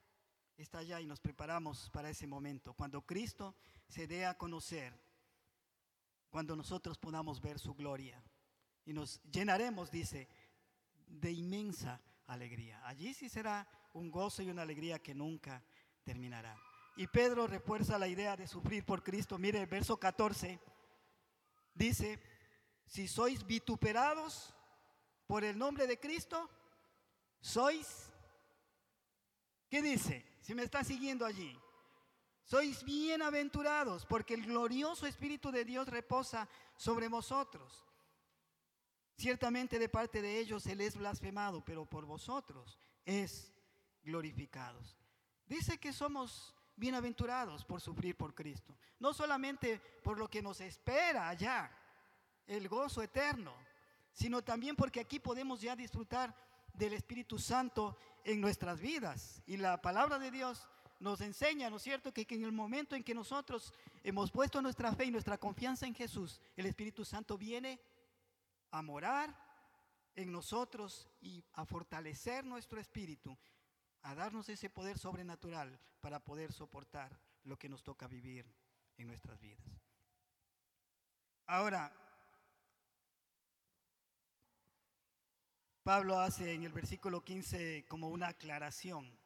Está 0.63 0.79
allá 0.79 1.01
y 1.01 1.07
nos 1.07 1.19
preparamos 1.19 1.91
para 1.91 2.09
ese 2.09 2.25
momento, 2.25 2.73
cuando 2.75 3.05
Cristo 3.05 3.57
se 3.89 4.07
dé 4.07 4.25
a 4.27 4.39
conocer, 4.39 4.97
cuando 6.31 6.55
nosotros 6.55 6.99
podamos 6.99 7.41
ver 7.41 7.59
su 7.59 7.75
gloria. 7.75 8.23
Y 8.85 8.93
nos 8.93 9.21
llenaremos, 9.25 9.91
dice, 9.91 10.29
de 11.09 11.33
inmensa 11.33 12.01
alegría. 12.29 12.81
Allí 12.87 13.13
sí 13.13 13.29
será 13.29 13.67
un 13.95 14.09
gozo 14.13 14.41
y 14.41 14.51
una 14.51 14.63
alegría 14.63 15.03
que 15.03 15.17
nunca 15.17 15.65
terminará. 16.05 16.57
Y 16.95 17.09
Pedro 17.09 17.49
refuerza 17.49 17.99
la 17.99 18.07
idea 18.07 18.37
de 18.37 18.47
sufrir 18.47 18.87
por 18.87 19.03
Cristo. 19.03 19.39
Mire, 19.39 19.63
el 19.63 19.67
verso 19.67 19.99
14 19.99 20.61
dice, 21.75 22.23
si 22.87 23.09
sois 23.09 23.45
vituperados 23.45 24.55
por 25.27 25.43
el 25.43 25.59
nombre 25.59 25.89
de 25.89 25.99
Cristo, 25.99 26.49
sois, 27.41 28.13
¿qué 29.69 29.83
dice? 29.83 30.32
Si 30.43 30.55
me 30.55 30.65
está 30.65 30.83
siguiendo 30.83 31.25
allí, 31.25 31.57
sois 32.45 32.83
bienaventurados 32.85 34.05
porque 34.05 34.35
el 34.35 34.45
glorioso 34.45 35.07
Espíritu 35.07 35.53
de 35.53 35.65
Dios 35.65 35.87
reposa 35.87 36.49
sobre 36.77 37.07
vosotros. 37.09 37.87
Ciertamente 39.17 39.79
de 39.79 39.89
parte 39.89 40.21
de 40.21 40.41
ellos 40.41 40.67
Él 40.67 40.81
es 40.81 40.97
blasfemado, 40.97 41.65
pero 41.65 41.87
por 41.87 42.05
vosotros 42.05 42.77
es 43.05 43.53
glorificado. 44.03 44.81
Dice 45.47 45.79
que 45.79 45.93
somos 45.93 46.53
bienaventurados 46.75 47.65
por 47.65 47.81
sufrir 47.81 48.17
por 48.17 48.35
Cristo. 48.35 48.77
No 48.99 49.15
solamente 49.15 49.79
por 50.03 50.19
lo 50.19 50.29
que 50.29 50.43
nos 50.43 50.61
espera 50.61 51.29
allá, 51.29 51.71
el 52.49 52.69
gozo 52.69 53.01
eterno, 53.01 53.55
sino 54.13 54.43
también 54.43 54.75
porque 54.75 54.99
aquí 54.99 55.21
podemos 55.21 55.61
ya 55.61 55.77
disfrutar 55.77 56.35
del 56.75 56.95
Espíritu 56.95 57.39
Santo 57.39 57.97
en 58.25 58.41
nuestras 58.41 58.81
vidas. 58.81 59.43
Y 59.47 59.57
la 59.57 59.81
palabra 59.81 60.19
de 60.19 60.31
Dios 60.31 60.69
nos 61.01 61.21
enseña, 61.21 61.69
¿no 61.69 61.77
es 61.77 61.83
cierto?, 61.83 62.13
que, 62.13 62.27
en 62.29 62.45
el 62.45 62.53
momento 62.53 62.95
en 62.95 63.03
que 63.03 63.15
nosotros 63.15 63.73
hemos 64.05 64.31
puesto 64.31 64.63
nuestra 64.63 64.93
fe 64.95 65.07
y 65.07 65.11
nuestra 65.11 65.39
confianza 65.39 65.87
en 65.87 65.95
Jesús, 65.95 66.41
el 66.57 66.67
Espíritu 66.67 67.05
Santo 67.05 67.37
viene 67.37 67.81
a 68.71 68.83
morar 68.83 69.37
en 70.15 70.31
nosotros 70.31 71.09
y 71.21 71.45
a 71.55 71.65
fortalecer 71.65 72.45
nuestro 72.45 72.81
espíritu, 72.81 73.37
a 74.03 74.15
darnos 74.15 74.49
ese 74.49 74.71
poder 74.71 74.99
sobrenatural 74.99 75.79
para 76.01 76.21
poder 76.21 76.53
soportar 76.53 77.19
lo 77.45 77.59
que 77.59 77.69
nos 77.69 77.83
toca 77.83 78.07
vivir 78.07 78.47
en 78.97 79.09
nuestras 79.09 79.41
vidas. 79.41 79.67
Ahora, 81.47 81.93
Pablo 85.83 86.21
hace 86.21 86.53
en 86.53 86.63
el 86.63 86.73
versículo 86.73 87.25
15 87.25 87.87
como 87.89 88.09
una 88.09 88.29
aclaración. 88.29 89.19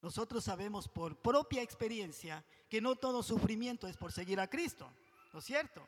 Nosotros 0.00 0.44
sabemos 0.44 0.88
por 0.88 1.20
propia 1.20 1.62
experiencia 1.62 2.44
que 2.68 2.80
no 2.80 2.96
todo 2.96 3.22
sufrimiento 3.22 3.86
es 3.86 3.96
por 3.96 4.12
seguir 4.12 4.40
a 4.40 4.48
Cristo, 4.48 4.90
¿no 5.32 5.40
es 5.40 5.44
cierto? 5.44 5.86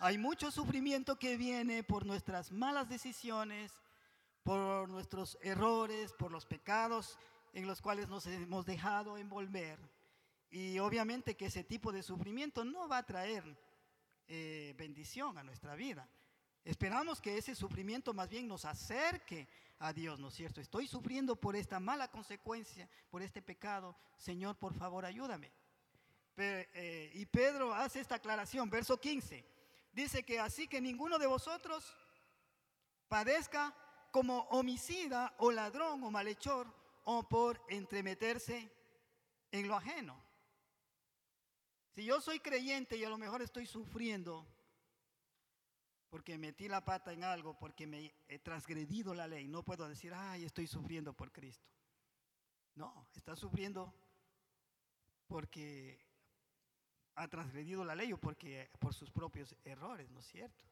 Hay 0.00 0.18
mucho 0.18 0.50
sufrimiento 0.50 1.18
que 1.18 1.36
viene 1.36 1.82
por 1.82 2.04
nuestras 2.04 2.52
malas 2.52 2.88
decisiones, 2.88 3.72
por 4.42 4.88
nuestros 4.88 5.38
errores, 5.42 6.12
por 6.12 6.30
los 6.30 6.46
pecados 6.46 7.18
en 7.52 7.66
los 7.66 7.80
cuales 7.80 8.08
nos 8.08 8.26
hemos 8.26 8.66
dejado 8.66 9.18
envolver. 9.18 9.78
Y 10.50 10.78
obviamente 10.78 11.36
que 11.36 11.46
ese 11.46 11.64
tipo 11.64 11.92
de 11.92 12.02
sufrimiento 12.02 12.64
no 12.64 12.88
va 12.88 12.98
a 12.98 13.06
traer 13.06 13.44
eh, 14.26 14.74
bendición 14.76 15.38
a 15.38 15.42
nuestra 15.42 15.74
vida. 15.74 16.08
Esperamos 16.68 17.18
que 17.18 17.38
ese 17.38 17.54
sufrimiento 17.54 18.12
más 18.12 18.28
bien 18.28 18.46
nos 18.46 18.66
acerque 18.66 19.48
a 19.78 19.90
Dios, 19.90 20.20
¿no 20.20 20.28
es 20.28 20.34
cierto? 20.34 20.60
Estoy 20.60 20.86
sufriendo 20.86 21.34
por 21.34 21.56
esta 21.56 21.80
mala 21.80 22.10
consecuencia, 22.10 22.86
por 23.08 23.22
este 23.22 23.40
pecado. 23.40 23.96
Señor, 24.18 24.54
por 24.58 24.74
favor, 24.74 25.06
ayúdame. 25.06 25.50
Eh, 26.36 27.10
y 27.14 27.24
Pedro 27.24 27.72
hace 27.72 28.00
esta 28.00 28.16
aclaración, 28.16 28.68
verso 28.68 29.00
15. 29.00 29.42
Dice 29.94 30.22
que 30.24 30.40
así 30.40 30.68
que 30.68 30.78
ninguno 30.82 31.18
de 31.18 31.26
vosotros 31.26 31.96
padezca 33.08 33.74
como 34.10 34.40
homicida 34.50 35.34
o 35.38 35.50
ladrón 35.50 36.04
o 36.04 36.10
malhechor 36.10 36.70
o 37.04 37.26
por 37.26 37.64
entremeterse 37.70 38.70
en 39.52 39.68
lo 39.68 39.74
ajeno. 39.74 40.22
Si 41.94 42.04
yo 42.04 42.20
soy 42.20 42.40
creyente 42.40 42.98
y 42.98 43.04
a 43.04 43.08
lo 43.08 43.16
mejor 43.16 43.40
estoy 43.40 43.64
sufriendo 43.64 44.46
porque 46.08 46.38
metí 46.38 46.68
la 46.68 46.84
pata 46.84 47.12
en 47.12 47.24
algo, 47.24 47.58
porque 47.58 47.86
me 47.86 48.14
he 48.28 48.38
transgredido 48.38 49.14
la 49.14 49.26
ley. 49.26 49.46
No 49.46 49.62
puedo 49.62 49.88
decir, 49.88 50.12
ay, 50.14 50.44
estoy 50.44 50.66
sufriendo 50.66 51.12
por 51.12 51.30
Cristo. 51.32 51.68
No, 52.74 53.08
está 53.14 53.36
sufriendo 53.36 53.92
porque 55.26 56.00
ha 57.16 57.28
transgredido 57.28 57.84
la 57.84 57.94
ley 57.94 58.12
o 58.12 58.18
porque 58.18 58.70
por 58.78 58.94
sus 58.94 59.10
propios 59.10 59.54
errores, 59.64 60.10
¿no 60.10 60.20
es 60.20 60.26
cierto? 60.26 60.64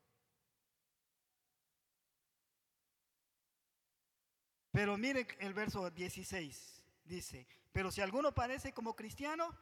Pero 4.70 4.96
mire 4.96 5.26
el 5.40 5.54
verso 5.54 5.90
16, 5.90 6.82
dice, 7.04 7.46
pero 7.72 7.90
si 7.90 8.00
alguno 8.00 8.32
parece 8.32 8.72
como 8.72 8.94
cristiano, 8.94 9.54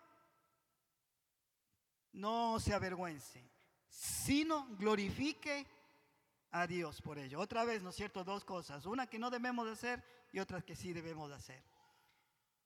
no 2.13 2.61
se 2.61 2.75
avergüence, 2.75 3.54
sino 3.95 4.67
glorifique 4.77 5.67
a 6.51 6.67
Dios 6.67 7.01
por 7.01 7.19
ello. 7.19 7.39
Otra 7.39 7.65
vez, 7.65 7.83
¿no 7.83 7.91
es 7.91 7.97
cierto? 7.97 8.25
Dos 8.25 8.45
cosas. 8.45 8.87
Una 8.87 9.07
que 9.07 9.19
no 9.19 9.31
debemos 9.31 9.67
de 9.67 9.73
hacer 9.73 10.05
y 10.33 10.41
otra 10.41 10.63
que 10.63 10.75
sí 10.75 10.93
debemos 10.93 11.31
de 11.31 11.37
hacer. 11.37 11.63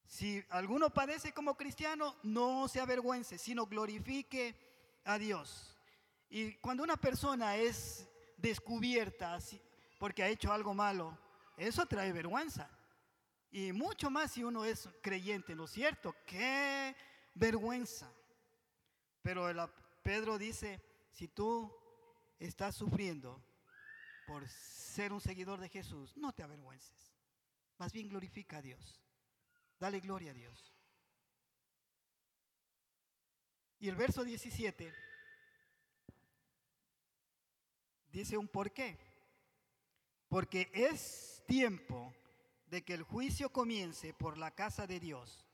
Si 0.06 0.42
alguno 0.48 0.88
padece 0.88 1.32
como 1.32 1.54
cristiano, 1.54 2.16
no 2.22 2.66
se 2.66 2.80
avergüence, 2.80 3.36
sino 3.36 3.66
glorifique 3.66 4.56
a 5.04 5.18
Dios. 5.18 5.76
Y 6.30 6.54
cuando 6.54 6.82
una 6.82 6.96
persona 6.96 7.56
es 7.56 8.08
descubierta 8.38 9.38
porque 9.98 10.22
ha 10.22 10.28
hecho 10.28 10.50
algo 10.50 10.72
malo, 10.72 11.18
eso 11.58 11.84
trae 11.84 12.10
vergüenza. 12.12 12.70
Y 13.50 13.72
mucho 13.72 14.08
más 14.08 14.32
si 14.32 14.44
uno 14.44 14.64
es 14.64 14.88
creyente, 15.02 15.54
¿no 15.54 15.64
es 15.64 15.72
cierto? 15.72 16.14
Qué 16.24 16.96
vergüenza. 17.34 18.10
Pero 19.20 19.46
Pedro 20.02 20.38
dice, 20.38 20.87
si 21.10 21.28
tú 21.28 21.74
estás 22.38 22.76
sufriendo 22.76 23.42
por 24.26 24.48
ser 24.48 25.12
un 25.12 25.20
seguidor 25.20 25.60
de 25.60 25.68
Jesús, 25.68 26.16
no 26.16 26.32
te 26.32 26.42
avergüences. 26.42 27.14
Más 27.78 27.92
bien 27.92 28.08
glorifica 28.08 28.58
a 28.58 28.62
Dios. 28.62 29.00
Dale 29.78 30.00
gloria 30.00 30.32
a 30.32 30.34
Dios. 30.34 30.74
Y 33.80 33.88
el 33.88 33.96
verso 33.96 34.24
17 34.24 34.92
dice 38.10 38.36
un 38.36 38.48
por 38.48 38.72
qué. 38.72 38.98
Porque 40.28 40.70
es 40.74 41.42
tiempo 41.46 42.12
de 42.66 42.84
que 42.84 42.94
el 42.94 43.02
juicio 43.02 43.50
comience 43.50 44.12
por 44.12 44.36
la 44.36 44.50
casa 44.50 44.86
de 44.86 45.00
Dios. 45.00 45.46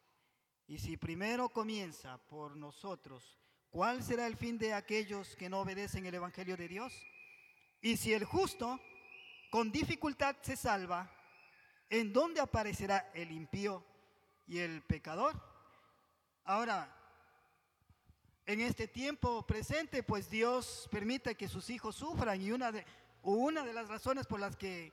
Y 0.66 0.78
si 0.78 0.96
primero 0.96 1.50
comienza 1.50 2.18
por 2.26 2.56
nosotros, 2.56 3.38
¿cuál 3.74 4.04
será 4.04 4.28
el 4.28 4.36
fin 4.36 4.56
de 4.56 4.72
aquellos 4.72 5.34
que 5.34 5.48
no 5.48 5.58
obedecen 5.58 6.06
el 6.06 6.14
Evangelio 6.14 6.56
de 6.56 6.68
Dios? 6.68 6.94
Y 7.80 7.96
si 7.96 8.12
el 8.12 8.24
justo 8.24 8.78
con 9.50 9.72
dificultad 9.72 10.36
se 10.42 10.54
salva, 10.56 11.10
¿en 11.90 12.12
dónde 12.12 12.40
aparecerá 12.40 13.10
el 13.14 13.32
impío 13.32 13.84
y 14.46 14.60
el 14.60 14.80
pecador? 14.82 15.34
Ahora, 16.44 16.88
en 18.46 18.60
este 18.60 18.86
tiempo 18.86 19.44
presente, 19.44 20.04
pues 20.04 20.30
Dios 20.30 20.88
permite 20.92 21.34
que 21.34 21.48
sus 21.48 21.68
hijos 21.68 21.96
sufran 21.96 22.40
y 22.40 22.52
una 22.52 22.70
de, 22.70 22.86
una 23.22 23.64
de 23.64 23.72
las 23.72 23.88
razones 23.88 24.24
por 24.28 24.38
las 24.38 24.54
que 24.54 24.92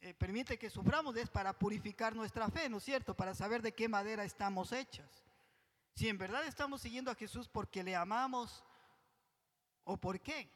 eh, 0.00 0.12
permite 0.14 0.58
que 0.58 0.70
suframos 0.70 1.14
es 1.14 1.30
para 1.30 1.56
purificar 1.56 2.16
nuestra 2.16 2.48
fe, 2.48 2.68
¿no 2.68 2.78
es 2.78 2.82
cierto? 2.82 3.14
Para 3.14 3.32
saber 3.32 3.62
de 3.62 3.74
qué 3.74 3.88
madera 3.88 4.24
estamos 4.24 4.72
hechas. 4.72 5.22
Si 5.94 6.08
en 6.08 6.18
verdad 6.18 6.46
estamos 6.46 6.80
siguiendo 6.80 7.10
a 7.10 7.14
Jesús 7.14 7.48
porque 7.48 7.82
le 7.82 7.94
amamos 7.94 8.64
o 9.84 9.96
por 9.96 10.20
qué. 10.20 10.50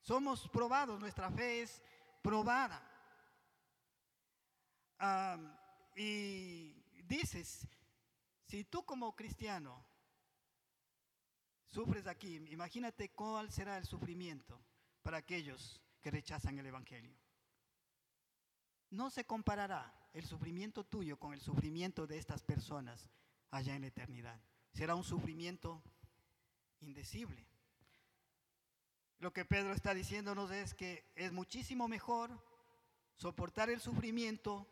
Somos 0.00 0.48
probados, 0.48 1.00
nuestra 1.00 1.30
fe 1.30 1.62
es 1.62 1.82
probada. 2.22 2.90
y 5.96 6.72
dices, 7.04 7.66
si 8.46 8.64
tú 8.64 8.84
como 8.84 9.14
cristiano 9.14 9.84
sufres 11.68 12.06
aquí, 12.06 12.36
imagínate 12.50 13.10
cuál 13.10 13.50
será 13.50 13.78
el 13.78 13.86
sufrimiento 13.86 14.60
para 15.02 15.18
aquellos 15.18 15.80
que 16.00 16.10
rechazan 16.10 16.58
el 16.58 16.66
Evangelio. 16.66 17.16
No 18.90 19.10
se 19.10 19.24
comparará 19.24 19.92
el 20.12 20.24
sufrimiento 20.24 20.84
tuyo 20.84 21.18
con 21.18 21.32
el 21.32 21.40
sufrimiento 21.40 22.06
de 22.06 22.18
estas 22.18 22.42
personas 22.42 23.10
allá 23.54 23.76
en 23.76 23.82
la 23.82 23.88
eternidad. 23.88 24.40
Será 24.72 24.96
un 24.96 25.04
sufrimiento 25.04 25.82
indecible. 26.80 27.46
Lo 29.18 29.32
que 29.32 29.44
Pedro 29.44 29.72
está 29.72 29.94
diciéndonos 29.94 30.50
es 30.50 30.74
que 30.74 31.12
es 31.14 31.32
muchísimo 31.32 31.86
mejor 31.86 32.30
soportar 33.14 33.70
el 33.70 33.80
sufrimiento 33.80 34.66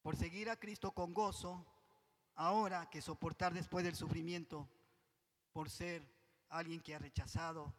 por 0.00 0.16
seguir 0.16 0.48
a 0.48 0.56
Cristo 0.56 0.92
con 0.92 1.12
gozo 1.12 1.66
ahora 2.36 2.88
que 2.88 3.02
soportar 3.02 3.52
después 3.52 3.84
del 3.84 3.96
sufrimiento 3.96 4.68
por 5.52 5.68
ser 5.68 6.08
alguien 6.48 6.80
que 6.80 6.94
ha 6.94 6.98
rechazado 6.98 7.74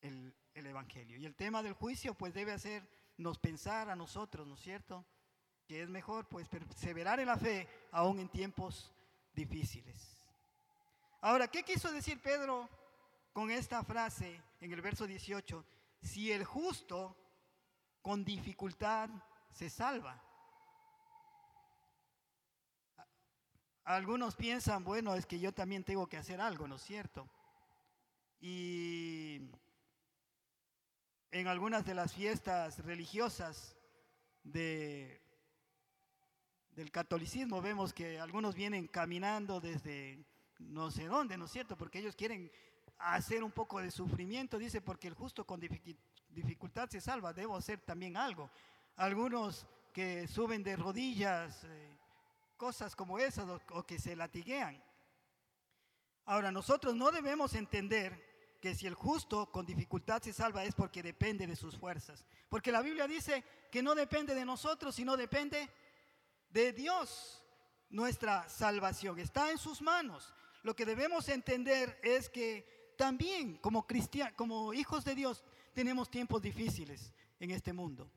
el, 0.00 0.34
Evangelio. 0.54 1.16
Y 1.16 1.24
el 1.24 1.36
tema 1.36 1.62
del 1.62 1.72
juicio 1.72 2.14
pues 2.14 2.34
debe 2.34 2.50
hacernos 2.50 3.38
pensar 3.38 3.90
a 3.90 3.94
nosotros, 3.94 4.44
¿no 4.44 4.54
es 4.54 4.60
cierto? 4.60 5.06
Que 5.68 5.82
es 5.82 5.88
mejor 5.88 6.26
pues 6.26 6.48
perseverar 6.48 7.20
en 7.20 7.26
la 7.26 7.36
fe 7.36 7.68
aún 7.92 8.18
en 8.18 8.28
tiempos 8.28 8.90
difíciles. 9.34 10.18
Ahora, 11.20 11.46
¿qué 11.48 11.62
quiso 11.62 11.92
decir 11.92 12.20
Pedro 12.20 12.68
con 13.32 13.50
esta 13.50 13.84
frase 13.84 14.42
en 14.60 14.72
el 14.72 14.80
verso 14.80 15.06
18? 15.06 15.64
Si 16.02 16.32
el 16.32 16.44
justo 16.44 17.14
con 18.02 18.24
dificultad 18.24 19.10
se 19.52 19.68
salva. 19.68 20.22
Algunos 23.84 24.36
piensan, 24.36 24.84
bueno, 24.84 25.14
es 25.14 25.26
que 25.26 25.38
yo 25.38 25.52
también 25.52 25.84
tengo 25.84 26.06
que 26.06 26.18
hacer 26.18 26.40
algo, 26.40 26.68
¿no 26.68 26.76
es 26.76 26.82
cierto? 26.82 27.28
Y 28.40 29.50
en 31.30 31.48
algunas 31.48 31.84
de 31.84 31.94
las 31.94 32.12
fiestas 32.12 32.84
religiosas 32.84 33.76
de, 34.42 35.20
del 36.78 36.92
catolicismo 36.92 37.60
vemos 37.60 37.92
que 37.92 38.20
algunos 38.20 38.54
vienen 38.54 38.86
caminando 38.86 39.60
desde 39.60 40.24
no 40.60 40.92
sé 40.92 41.06
dónde, 41.06 41.36
¿no 41.36 41.46
es 41.46 41.50
cierto? 41.50 41.76
Porque 41.76 41.98
ellos 41.98 42.14
quieren 42.14 42.52
hacer 42.98 43.42
un 43.42 43.50
poco 43.50 43.80
de 43.80 43.90
sufrimiento, 43.90 44.58
dice, 44.58 44.80
porque 44.80 45.08
el 45.08 45.14
justo 45.14 45.44
con 45.44 45.58
dificultad 45.58 46.88
se 46.88 47.00
salva, 47.00 47.32
debo 47.32 47.56
hacer 47.56 47.80
también 47.80 48.16
algo. 48.16 48.48
Algunos 48.94 49.66
que 49.92 50.28
suben 50.28 50.62
de 50.62 50.76
rodillas, 50.76 51.64
eh, 51.64 51.98
cosas 52.56 52.94
como 52.94 53.18
esas, 53.18 53.60
o 53.70 53.82
que 53.84 53.98
se 53.98 54.14
latiguean. 54.14 54.80
Ahora, 56.26 56.52
nosotros 56.52 56.94
no 56.94 57.10
debemos 57.10 57.54
entender 57.54 58.24
que 58.60 58.76
si 58.76 58.86
el 58.86 58.94
justo 58.94 59.50
con 59.50 59.66
dificultad 59.66 60.22
se 60.22 60.32
salva 60.32 60.62
es 60.62 60.76
porque 60.76 61.02
depende 61.02 61.44
de 61.44 61.56
sus 61.56 61.76
fuerzas. 61.76 62.24
Porque 62.48 62.70
la 62.70 62.82
Biblia 62.82 63.08
dice 63.08 63.42
que 63.68 63.82
no 63.82 63.96
depende 63.96 64.32
de 64.32 64.44
nosotros, 64.44 64.94
sino 64.94 65.16
depende 65.16 65.58
de 65.60 65.70
Dios. 66.50 67.42
Nuestra 67.90 68.48
salvación 68.48 69.18
está 69.18 69.50
en 69.50 69.58
sus 69.58 69.80
manos. 69.80 70.34
Lo 70.62 70.76
que 70.76 70.84
debemos 70.84 71.28
entender 71.28 71.98
es 72.02 72.28
que 72.28 72.94
también 72.98 73.56
como 73.58 73.86
cristianos, 73.86 74.34
como 74.36 74.74
hijos 74.74 75.04
de 75.04 75.14
Dios, 75.14 75.44
tenemos 75.72 76.10
tiempos 76.10 76.42
difíciles 76.42 77.12
en 77.40 77.50
este 77.50 77.72
mundo. 77.72 78.10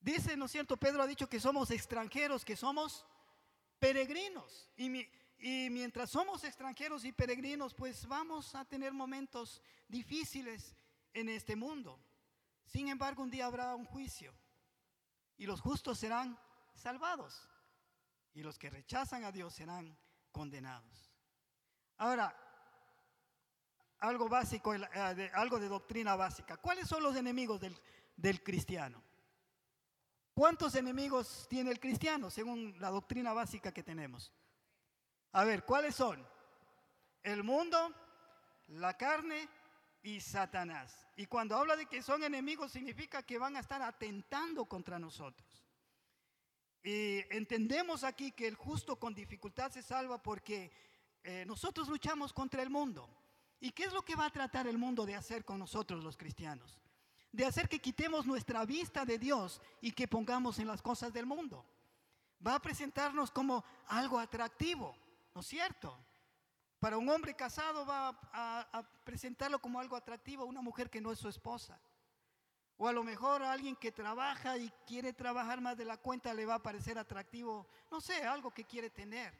Dice, 0.00 0.36
¿no 0.36 0.46
es 0.46 0.52
cierto? 0.52 0.76
Pedro 0.76 1.02
ha 1.02 1.06
dicho 1.06 1.28
que 1.28 1.40
somos 1.40 1.70
extranjeros, 1.70 2.44
que 2.44 2.56
somos 2.56 3.04
peregrinos. 3.78 4.70
Y 4.76 5.06
y 5.42 5.70
mientras 5.70 6.10
somos 6.10 6.44
extranjeros 6.44 7.04
y 7.04 7.12
peregrinos, 7.12 7.72
pues 7.72 8.06
vamos 8.06 8.54
a 8.54 8.64
tener 8.66 8.92
momentos 8.92 9.62
difíciles 9.88 10.76
en 11.14 11.30
este 11.30 11.56
mundo. 11.56 11.98
Sin 12.66 12.88
embargo, 12.88 13.22
un 13.22 13.30
día 13.30 13.46
habrá 13.46 13.74
un 13.74 13.86
juicio 13.86 14.34
y 15.38 15.46
los 15.46 15.60
justos 15.62 15.98
serán 15.98 16.38
salvados 16.80 17.48
y 18.32 18.42
los 18.42 18.58
que 18.58 18.70
rechazan 18.70 19.24
a 19.24 19.32
Dios 19.32 19.54
serán 19.54 19.96
condenados. 20.32 21.12
Ahora, 21.98 22.34
algo 23.98 24.28
básico, 24.28 24.74
eh, 24.74 25.30
algo 25.34 25.58
de 25.58 25.68
doctrina 25.68 26.16
básica. 26.16 26.56
¿Cuáles 26.56 26.88
son 26.88 27.02
los 27.02 27.16
enemigos 27.16 27.60
del, 27.60 27.76
del 28.16 28.42
cristiano? 28.42 29.02
¿Cuántos 30.32 30.74
enemigos 30.74 31.46
tiene 31.50 31.70
el 31.70 31.80
cristiano 31.80 32.30
según 32.30 32.74
la 32.80 32.88
doctrina 32.88 33.32
básica 33.32 33.72
que 33.72 33.82
tenemos? 33.82 34.32
A 35.32 35.44
ver, 35.44 35.64
¿cuáles 35.64 35.94
son? 35.94 36.26
El 37.22 37.44
mundo, 37.44 37.94
la 38.68 38.96
carne 38.96 39.48
y 40.02 40.20
Satanás. 40.20 41.06
Y 41.16 41.26
cuando 41.26 41.56
habla 41.56 41.76
de 41.76 41.86
que 41.86 42.00
son 42.02 42.22
enemigos 42.22 42.72
significa 42.72 43.22
que 43.22 43.38
van 43.38 43.56
a 43.56 43.60
estar 43.60 43.82
atentando 43.82 44.64
contra 44.64 44.98
nosotros. 44.98 45.59
Y 46.82 47.24
entendemos 47.30 48.04
aquí 48.04 48.32
que 48.32 48.46
el 48.46 48.54
justo 48.54 48.98
con 48.98 49.14
dificultad 49.14 49.70
se 49.70 49.82
salva 49.82 50.22
porque 50.22 50.72
eh, 51.22 51.44
nosotros 51.46 51.88
luchamos 51.88 52.32
contra 52.32 52.62
el 52.62 52.70
mundo. 52.70 53.08
¿Y 53.60 53.72
qué 53.72 53.84
es 53.84 53.92
lo 53.92 54.02
que 54.02 54.16
va 54.16 54.26
a 54.26 54.30
tratar 54.30 54.66
el 54.66 54.78
mundo 54.78 55.04
de 55.04 55.14
hacer 55.14 55.44
con 55.44 55.58
nosotros 55.58 56.02
los 56.02 56.16
cristianos? 56.16 56.80
De 57.30 57.44
hacer 57.44 57.68
que 57.68 57.78
quitemos 57.78 58.26
nuestra 58.26 58.64
vista 58.64 59.04
de 59.04 59.18
Dios 59.18 59.60
y 59.80 59.92
que 59.92 60.08
pongamos 60.08 60.58
en 60.58 60.66
las 60.66 60.80
cosas 60.80 61.12
del 61.12 61.26
mundo. 61.26 61.66
Va 62.44 62.54
a 62.54 62.62
presentarnos 62.62 63.30
como 63.30 63.62
algo 63.86 64.18
atractivo. 64.18 64.96
¿No 65.34 65.42
es 65.42 65.46
cierto? 65.46 65.96
Para 66.80 66.96
un 66.96 67.08
hombre 67.10 67.34
casado 67.34 67.84
va 67.84 68.18
a, 68.32 68.82
presentarlo 69.04 69.60
como 69.60 69.78
algo 69.78 69.96
atractivo 69.96 70.44
a 70.44 70.46
una 70.46 70.62
mujer 70.62 70.88
que 70.88 71.00
no 71.00 71.12
es 71.12 71.18
su 71.18 71.28
esposa. 71.28 71.78
O 72.82 72.88
a 72.88 72.94
lo 72.94 73.04
mejor 73.04 73.42
a 73.42 73.52
alguien 73.52 73.76
que 73.76 73.92
trabaja 73.92 74.56
y 74.56 74.70
quiere 74.86 75.12
trabajar 75.12 75.60
más 75.60 75.76
de 75.76 75.84
la 75.84 75.98
cuenta 75.98 76.32
le 76.32 76.46
va 76.46 76.54
a 76.54 76.62
parecer 76.62 76.98
atractivo, 76.98 77.68
no 77.90 78.00
sé, 78.00 78.24
algo 78.24 78.50
que 78.54 78.64
quiere 78.64 78.88
tener. 78.88 79.34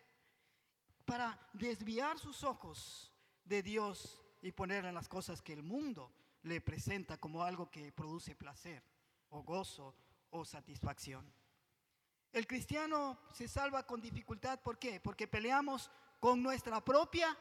Para 1.06 1.40
desviar 1.54 2.18
sus 2.18 2.44
ojos 2.44 3.10
de 3.42 3.62
Dios 3.62 4.22
y 4.42 4.52
poner 4.52 4.84
en 4.84 4.94
las 4.94 5.08
cosas 5.08 5.40
que 5.40 5.54
el 5.54 5.62
mundo 5.62 6.12
le 6.42 6.60
presenta 6.60 7.16
como 7.16 7.42
algo 7.42 7.70
que 7.70 7.90
produce 7.92 8.36
placer 8.36 8.82
o 9.30 9.42
gozo 9.42 9.94
o 10.28 10.44
satisfacción. 10.44 11.32
El 12.32 12.46
cristiano 12.46 13.18
se 13.32 13.48
salva 13.48 13.86
con 13.86 14.02
dificultad, 14.02 14.60
¿por 14.60 14.78
qué? 14.78 15.00
Porque 15.00 15.26
peleamos 15.26 15.90
con 16.20 16.42
nuestra 16.42 16.84
propia 16.84 17.34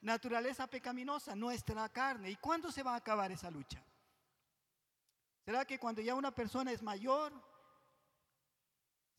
naturaleza 0.00 0.66
pecaminosa, 0.66 1.36
nuestra 1.36 1.90
carne. 1.90 2.30
¿Y 2.30 2.36
cuándo 2.36 2.72
se 2.72 2.82
va 2.82 2.94
a 2.94 2.96
acabar 2.96 3.30
esa 3.30 3.50
lucha? 3.50 3.84
¿Será 5.46 5.64
que 5.64 5.78
cuando 5.78 6.02
ya 6.02 6.16
una 6.16 6.34
persona 6.34 6.72
es 6.72 6.82
mayor 6.82 7.32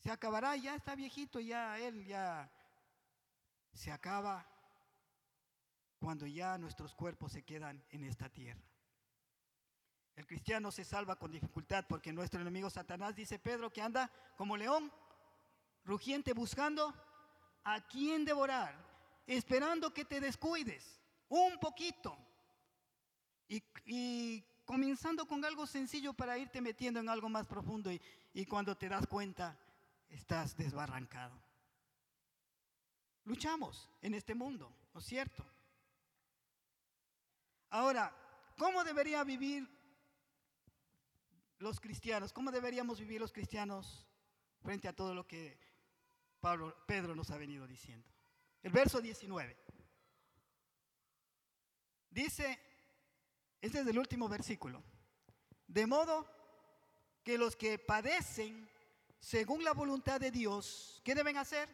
Se 0.04 0.12
acabará, 0.12 0.58
ya 0.58 0.76
está 0.76 0.94
viejito, 0.94 1.40
ya 1.40 1.80
él 1.80 2.06
ya 2.06 2.52
se 3.74 3.92
acaba 3.92 4.46
cuando 6.00 6.28
ya 6.28 6.58
nuestros 6.58 6.94
cuerpos 6.94 7.32
se 7.32 7.44
quedan 7.44 7.84
en 7.90 8.04
esta 8.04 8.30
tierra. 8.30 8.62
El 10.16 10.28
cristiano 10.28 10.72
se 10.72 10.84
salva 10.84 11.16
con 11.16 11.32
dificultad 11.32 11.86
porque 11.88 12.12
nuestro 12.12 12.42
enemigo 12.42 12.70
Satanás, 12.70 13.16
dice 13.16 13.40
Pedro, 13.40 13.72
que 13.72 13.82
anda 13.82 14.12
como 14.36 14.58
león, 14.58 14.92
rugiente, 15.86 16.34
buscando 16.34 16.94
a 17.63 17.88
quien 17.88 18.26
devorar, 18.26 18.76
esperando 19.26 19.94
que 19.94 20.06
te 20.06 20.20
descuides 20.20 21.02
un 21.30 21.58
poquito 21.60 22.18
y, 23.48 24.44
comenzando 24.68 25.26
con 25.26 25.44
algo 25.46 25.66
sencillo 25.66 26.14
para 26.14 26.38
irte 26.38 26.60
metiendo 26.60 27.00
en 27.00 27.08
algo 27.08 27.30
más 27.30 27.48
profundo 27.48 27.90
y, 27.90 28.46
cuando 28.46 28.76
te 28.76 28.90
das 28.90 29.08
cuenta 29.08 29.58
estás 30.10 30.58
desbarrancado. 30.58 31.42
Luchamos 33.24 33.90
en 34.02 34.14
este 34.14 34.36
mundo, 34.36 34.72
¿no 34.94 35.00
es 35.00 35.06
cierto? 35.06 35.44
Ahora, 37.70 38.14
¿cómo 38.58 38.84
debería 38.84 39.24
vivir 39.24 39.68
los 41.60 41.80
cristianos? 41.80 42.34
¿Cómo 42.34 42.52
deberíamos 42.52 43.00
vivir 43.00 43.22
los 43.22 43.32
cristianos 43.32 44.06
frente 44.62 44.90
a 44.90 44.96
todo 44.96 45.16
lo 45.16 45.26
que 45.26 45.58
Pablo, 46.42 46.76
Pedro 46.86 47.16
nos 47.16 47.32
ha 47.32 47.38
venido 47.38 47.68
diciendo? 47.68 48.08
El 48.62 48.74
verso 48.74 49.00
19. 49.00 49.58
Dice, 52.10 52.67
este 53.62 53.80
es 53.80 53.88
el 53.88 53.98
último 53.98 54.28
versículo, 54.30 54.84
de 55.67 55.86
modo 55.88 56.28
que 57.24 57.38
los 57.38 57.56
que 57.56 57.80
padecen 57.80 58.70
según 59.20 59.63
la 59.63 59.74
voluntad 59.74 60.20
de 60.20 60.32
Dios, 60.32 61.02
¿qué 61.04 61.15
deben 61.15 61.38
hacer? 61.38 61.70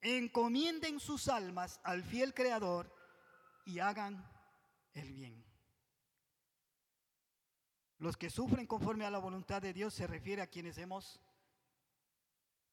Encomienden 0.00 1.00
sus 1.00 1.28
almas 1.28 1.80
al 1.82 2.04
fiel 2.04 2.34
Creador 2.34 2.94
y 3.64 3.80
hagan 3.80 4.24
el 4.94 5.12
bien. 5.12 5.44
Los 7.98 8.16
que 8.16 8.30
sufren 8.30 8.66
conforme 8.66 9.04
a 9.04 9.10
la 9.10 9.18
voluntad 9.18 9.60
de 9.60 9.72
Dios 9.72 9.92
se 9.94 10.06
refiere 10.06 10.40
a 10.42 10.46
quienes 10.46 10.78
hemos 10.78 11.20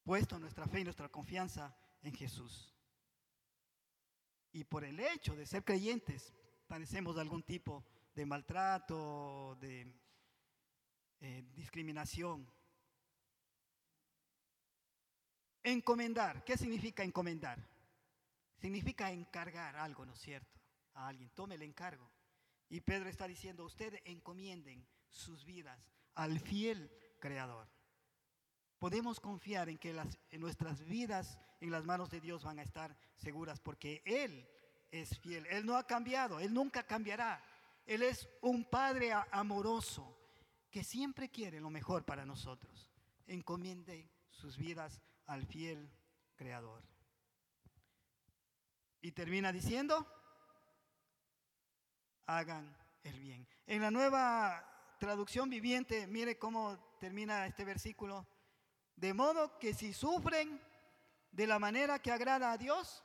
puesto 0.03 0.37
nuestra 0.37 0.67
fe 0.67 0.81
y 0.81 0.83
nuestra 0.83 1.09
confianza 1.09 1.75
en 2.03 2.13
Jesús. 2.13 2.75
Y 4.51 4.63
por 4.65 4.83
el 4.83 4.99
hecho 4.99 5.35
de 5.35 5.47
ser 5.47 5.65
creyentes, 5.65 6.31
padecemos 6.67 7.15
de 7.15 7.21
algún 7.21 7.43
tipo 7.43 7.85
de 8.13 8.25
maltrato, 8.25 9.57
de 9.59 9.93
eh, 11.19 11.43
discriminación. 11.53 12.49
Encomendar, 15.63 16.43
¿qué 16.43 16.57
significa 16.57 17.03
encomendar? 17.03 17.59
Significa 18.57 19.11
encargar 19.11 19.75
algo, 19.75 20.05
¿no 20.05 20.13
es 20.13 20.19
cierto? 20.19 20.59
A 20.93 21.07
alguien, 21.07 21.29
tome 21.31 21.55
el 21.55 21.63
encargo. 21.63 22.09
Y 22.69 22.81
Pedro 22.81 23.09
está 23.09 23.27
diciendo, 23.27 23.65
ustedes 23.65 24.01
encomienden 24.05 24.87
sus 25.09 25.45
vidas 25.45 25.79
al 26.15 26.39
fiel 26.39 26.91
Creador. 27.19 27.67
Podemos 28.79 29.19
confiar 29.19 29.69
en 29.69 29.77
que 29.77 29.93
las, 29.93 30.19
en 30.29 30.41
nuestras 30.41 30.85
vidas 30.85 31.39
en 31.59 31.71
las 31.71 31.85
manos 31.85 32.09
de 32.09 32.21
Dios 32.21 32.43
van 32.43 32.59
a 32.59 32.63
estar 32.63 32.95
seguras 33.15 33.59
porque 33.59 34.03
Él 34.05 34.47
es 34.91 35.17
fiel. 35.19 35.45
Él 35.47 35.65
no 35.65 35.77
ha 35.77 35.85
cambiado, 35.85 36.39
Él 36.39 36.53
nunca 36.53 36.83
cambiará. 36.83 37.43
Él 37.85 38.01
es 38.01 38.27
un 38.41 38.65
Padre 38.65 39.11
amoroso 39.31 40.17
que 40.69 40.83
siempre 40.83 41.29
quiere 41.29 41.59
lo 41.59 41.69
mejor 41.69 42.03
para 42.03 42.25
nosotros. 42.25 42.91
Encomiende 43.27 44.09
sus 44.29 44.57
vidas 44.57 45.01
al 45.25 45.45
fiel 45.45 45.89
Creador. 46.35 46.83
Y 49.01 49.11
termina 49.11 49.51
diciendo, 49.51 50.05
hagan 52.25 52.75
el 53.03 53.19
bien. 53.19 53.47
En 53.67 53.81
la 53.81 53.91
nueva 53.91 54.95
traducción 54.99 55.49
viviente, 55.49 56.07
mire 56.07 56.37
cómo 56.37 56.77
termina 56.99 57.45
este 57.45 57.63
versículo. 57.63 58.27
De 58.95 59.13
modo 59.13 59.57
que 59.59 59.73
si 59.73 59.93
sufren 59.93 60.59
de 61.31 61.47
la 61.47 61.59
manera 61.59 61.99
que 61.99 62.11
agrada 62.11 62.51
a 62.51 62.57
Dios, 62.57 63.04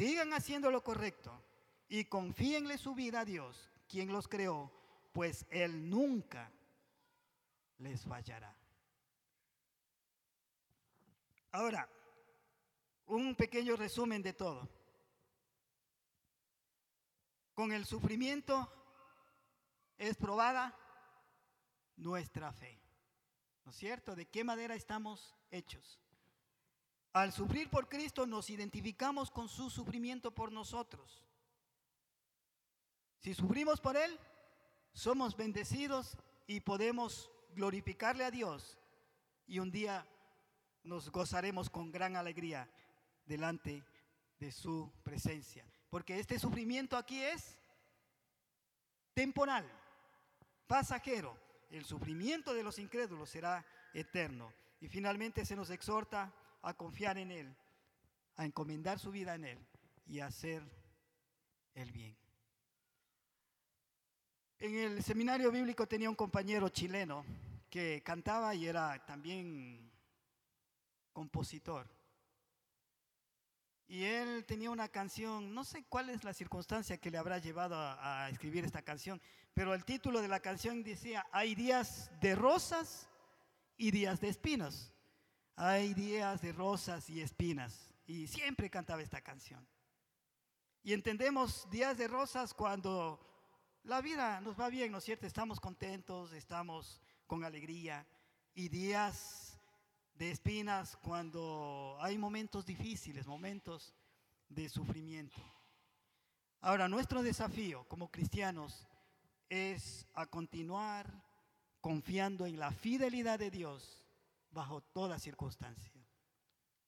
sigan 0.00 0.32
haciendo 0.32 0.70
lo 0.70 0.82
correcto 0.82 1.30
y 1.86 2.06
confíenle 2.06 2.78
su 2.78 2.94
vida 2.94 3.20
a 3.20 3.24
Dios, 3.26 3.70
quien 3.86 4.10
los 4.10 4.28
creó, 4.28 4.72
pues 5.12 5.44
Él 5.50 5.90
nunca 5.90 6.50
les 7.76 8.02
fallará. 8.06 8.56
Ahora, 11.52 11.86
un 13.08 13.34
pequeño 13.34 13.76
resumen 13.76 14.22
de 14.22 14.32
todo. 14.32 14.70
Con 17.52 17.70
el 17.70 17.84
sufrimiento 17.84 18.72
es 19.98 20.16
probada 20.16 20.74
nuestra 21.96 22.54
fe. 22.54 22.80
¿No 23.66 23.70
es 23.70 23.76
cierto? 23.76 24.16
¿De 24.16 24.24
qué 24.24 24.44
manera 24.44 24.74
estamos 24.74 25.36
hechos? 25.50 26.00
Al 27.12 27.32
sufrir 27.32 27.68
por 27.68 27.88
Cristo 27.88 28.26
nos 28.26 28.50
identificamos 28.50 29.30
con 29.30 29.48
su 29.48 29.68
sufrimiento 29.68 30.30
por 30.30 30.52
nosotros. 30.52 31.24
Si 33.18 33.34
sufrimos 33.34 33.80
por 33.80 33.96
Él, 33.96 34.18
somos 34.92 35.36
bendecidos 35.36 36.16
y 36.46 36.60
podemos 36.60 37.30
glorificarle 37.54 38.24
a 38.24 38.30
Dios 38.30 38.78
y 39.46 39.58
un 39.58 39.70
día 39.70 40.06
nos 40.84 41.10
gozaremos 41.10 41.68
con 41.68 41.90
gran 41.90 42.16
alegría 42.16 42.70
delante 43.26 43.84
de 44.38 44.52
su 44.52 44.92
presencia. 45.02 45.64
Porque 45.90 46.20
este 46.20 46.38
sufrimiento 46.38 46.96
aquí 46.96 47.20
es 47.20 47.58
temporal, 49.12 49.68
pasajero. 50.66 51.36
El 51.70 51.84
sufrimiento 51.84 52.54
de 52.54 52.62
los 52.62 52.78
incrédulos 52.78 53.30
será 53.30 53.66
eterno. 53.92 54.52
Y 54.80 54.88
finalmente 54.88 55.44
se 55.44 55.56
nos 55.56 55.70
exhorta 55.70 56.32
a 56.62 56.74
confiar 56.74 57.18
en 57.18 57.30
Él, 57.30 57.54
a 58.36 58.44
encomendar 58.44 58.98
su 58.98 59.10
vida 59.10 59.34
en 59.34 59.44
Él 59.44 59.58
y 60.06 60.20
a 60.20 60.26
hacer 60.26 60.62
el 61.74 61.92
bien. 61.92 62.16
En 64.58 64.76
el 64.76 65.02
seminario 65.02 65.50
bíblico 65.50 65.86
tenía 65.86 66.10
un 66.10 66.16
compañero 66.16 66.68
chileno 66.68 67.24
que 67.70 68.02
cantaba 68.02 68.54
y 68.54 68.66
era 68.66 69.04
también 69.06 69.90
compositor. 71.12 71.88
Y 73.88 74.04
él 74.04 74.44
tenía 74.44 74.70
una 74.70 74.88
canción, 74.88 75.54
no 75.54 75.64
sé 75.64 75.84
cuál 75.88 76.10
es 76.10 76.22
la 76.24 76.32
circunstancia 76.32 76.98
que 76.98 77.10
le 77.10 77.18
habrá 77.18 77.38
llevado 77.38 77.74
a, 77.74 78.26
a, 78.26 78.30
escribir 78.30 78.64
esta 78.64 78.82
canción, 78.82 79.20
pero 79.54 79.74
el 79.74 79.84
título 79.84 80.20
de 80.20 80.28
la 80.28 80.40
canción 80.40 80.82
decía, 80.82 81.26
hay 81.32 81.54
días 81.54 82.10
de 82.20 82.34
rosas 82.34 83.08
y 83.76 83.90
días 83.90 84.20
de 84.20 84.28
espinos. 84.28 84.92
Hay 85.62 85.92
días 85.92 86.40
de 86.40 86.52
rosas 86.52 87.10
y 87.10 87.20
espinas. 87.20 87.92
Y 88.06 88.26
siempre 88.28 88.70
cantaba 88.70 89.02
esta 89.02 89.20
canción. 89.20 89.68
Y 90.82 90.94
entendemos 90.94 91.68
días 91.68 91.98
de 91.98 92.08
rosas 92.08 92.54
cuando 92.54 93.20
la 93.82 94.00
vida 94.00 94.40
nos 94.40 94.58
va 94.58 94.70
bien, 94.70 94.90
¿no 94.90 94.96
es 94.96 95.04
cierto? 95.04 95.26
Estamos 95.26 95.60
contentos, 95.60 96.32
estamos 96.32 97.02
con 97.26 97.44
alegría. 97.44 98.06
Y 98.54 98.70
días 98.70 99.60
de 100.14 100.30
espinas 100.30 100.96
cuando 100.96 101.98
hay 102.00 102.16
momentos 102.16 102.64
difíciles, 102.64 103.26
momentos 103.26 103.94
de 104.48 104.66
sufrimiento. 104.66 105.42
Ahora, 106.62 106.88
nuestro 106.88 107.22
desafío 107.22 107.84
como 107.84 108.10
cristianos 108.10 108.88
es 109.50 110.06
a 110.14 110.24
continuar 110.24 111.22
confiando 111.82 112.46
en 112.46 112.58
la 112.58 112.70
fidelidad 112.70 113.38
de 113.38 113.50
Dios 113.50 114.00
bajo 114.50 114.80
toda 114.80 115.18
circunstancia. 115.18 115.92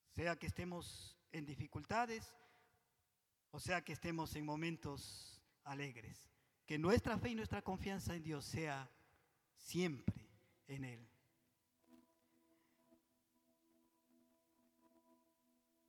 Sea 0.09 0.35
que 0.35 0.47
estemos 0.47 1.17
en 1.31 1.45
dificultades 1.45 2.33
o 3.53 3.59
sea 3.59 3.83
que 3.83 3.93
estemos 3.93 4.35
en 4.35 4.45
momentos 4.45 5.39
alegres. 5.63 6.17
Que 6.65 6.79
nuestra 6.79 7.19
fe 7.19 7.29
y 7.29 7.35
nuestra 7.35 7.61
confianza 7.61 8.15
en 8.15 8.23
Dios 8.23 8.45
sea 8.45 8.89
siempre 9.57 10.27
en 10.67 10.85
Él. 10.85 11.07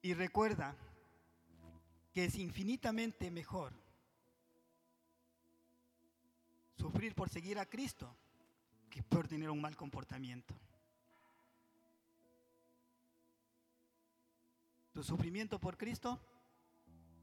Y 0.03 0.13
recuerda 0.13 0.77
que 2.13 2.27
es 2.27 2.37
infinitamente 2.37 3.31
mejor 3.31 3.73
sufrir 6.77 7.15
por 7.15 7.31
seguir 7.31 7.59
a 7.59 7.65
Cristo 7.65 8.15
que 8.91 9.03
por 9.03 9.27
tener 9.27 9.49
un 9.49 9.63
mal 9.63 9.75
comportamiento. 9.75 10.55
Tu 14.95 15.03
sufrimiento 15.03 15.59
por 15.59 15.77
Cristo 15.77 16.21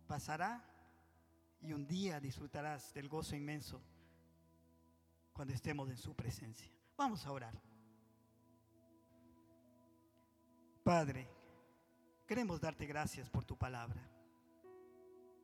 pasará 0.06 0.62
y 1.62 1.72
un 1.72 1.88
día 1.88 2.20
disfrutarás 2.20 2.94
del 2.94 3.08
gozo 3.08 3.34
inmenso 3.34 3.82
cuando 5.32 5.54
estemos 5.54 5.90
en 5.90 5.96
su 5.96 6.14
presencia. 6.14 6.70
Vamos 6.98 7.26
a 7.26 7.32
orar. 7.32 7.54
Padre, 10.84 11.30
queremos 12.28 12.60
darte 12.60 12.86
gracias 12.86 13.30
por 13.30 13.46
tu 13.46 13.58
palabra, 13.58 14.02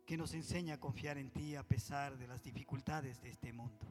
que 0.06 0.18
nos 0.18 0.34
enseña 0.34 0.74
a 0.74 0.80
confiar 0.82 1.18
en 1.18 1.32
ti 1.32 1.56
a 1.56 1.64
pesar 1.64 2.18
de 2.18 2.28
las 2.28 2.44
dificultades 2.44 3.22
de 3.22 3.30
este 3.30 3.54
mundo. 3.54 3.88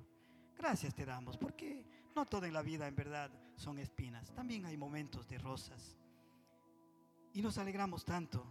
Gracias 0.59 0.95
te 0.95 1.07
damos, 1.07 1.39
porque 1.39 1.87
no 2.15 2.27
todo 2.27 2.45
en 2.45 2.53
la 2.53 2.61
vida 2.61 2.87
en 2.87 2.97
verdad 2.97 3.31
son 3.57 3.79
espinas, 3.79 4.31
también 4.35 4.67
hay 4.67 4.77
momentos 4.77 5.27
de 5.27 5.39
rosas. 5.39 5.97
Y 7.37 7.43
nos 7.43 7.59
alegramos 7.59 8.03
tanto 8.03 8.43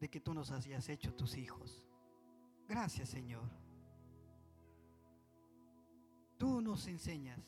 de 0.00 0.08
que 0.08 0.20
tú 0.20 0.32
nos 0.32 0.50
hayas 0.50 0.88
hecho 0.88 1.12
tus 1.12 1.36
hijos. 1.36 1.84
Gracias 2.66 3.10
Señor. 3.10 3.46
Tú 6.38 6.62
nos 6.62 6.86
enseñas 6.86 7.42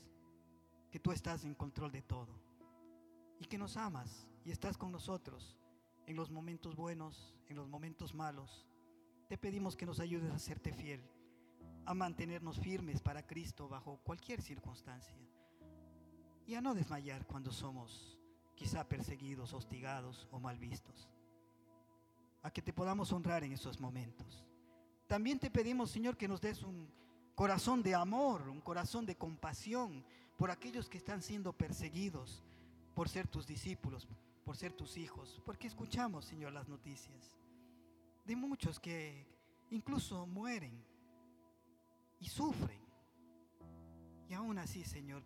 que 0.91 1.01
tú 1.01 1.11
estás 1.11 1.45
en 1.45 1.55
control 1.55 1.91
de 1.91 2.03
todo 2.03 2.39
y 3.39 3.47
que 3.47 3.57
nos 3.57 3.79
amas 3.79 4.29
y 4.45 4.51
estás 4.51 4.77
con 4.77 4.93
nosotros 4.93 5.57
en 6.05 6.17
los 6.17 6.31
momentos 6.31 6.77
buenos, 6.77 7.35
en 7.49 7.57
los 7.57 7.67
momentos 7.67 8.13
malos. 8.13 8.67
Te 9.27 9.39
pedimos 9.39 9.75
que 9.75 9.87
nos 9.87 10.01
ayudes 10.01 10.31
a 10.31 10.39
serte 10.39 10.75
fiel, 10.75 11.03
a 11.87 11.95
mantenernos 11.95 12.61
firmes 12.61 13.01
para 13.01 13.27
Cristo 13.27 13.71
bajo 13.71 14.03
cualquier 14.03 14.43
circunstancia 14.43 15.17
y 16.47 16.57
a 16.57 16.61
no 16.61 16.75
desmayar 16.75 17.27
cuando 17.27 17.53
somos 17.53 18.18
quizá 18.59 18.83
perseguidos, 18.83 19.55
hostigados 19.55 20.27
o 20.33 20.41
mal 20.41 20.59
vistos. 20.59 21.09
A 22.43 22.51
que 22.51 22.61
te 22.61 22.73
podamos 22.73 23.13
honrar 23.13 23.45
en 23.45 23.53
esos 23.53 23.79
momentos. 23.79 24.45
También 25.07 25.39
te 25.39 25.51
pedimos, 25.51 25.91
Señor, 25.93 26.17
que 26.17 26.27
nos 26.27 26.41
des 26.41 26.63
un 26.63 26.91
corazón 27.37 27.83
de 27.85 27.95
amor, 27.95 28.49
un 28.49 28.61
corazón 28.61 29.07
de 29.07 29.17
compasión 29.17 30.05
por 30.37 30.51
aquellos 30.51 30.89
que 30.89 30.99
están 30.99 31.23
siendo 31.23 31.53
perseguidos 31.53 32.43
por 32.95 33.09
ser 33.09 33.29
tus 33.29 33.47
discípulos, 33.47 34.09
por 34.45 34.57
ser 34.57 34.73
tus 34.73 34.97
hijos, 34.97 35.41
porque 35.47 35.69
escuchamos, 35.69 36.25
Señor, 36.25 36.53
las 36.53 36.69
noticias 36.69 37.39
de 38.25 38.35
muchos 38.35 38.81
que 38.81 39.25
incluso 39.71 40.27
mueren 40.27 40.85
y 42.19 42.29
sufren. 42.29 42.81
Y 44.29 44.35
aún 44.35 44.59
así, 44.59 44.85
Señor, 44.85 45.23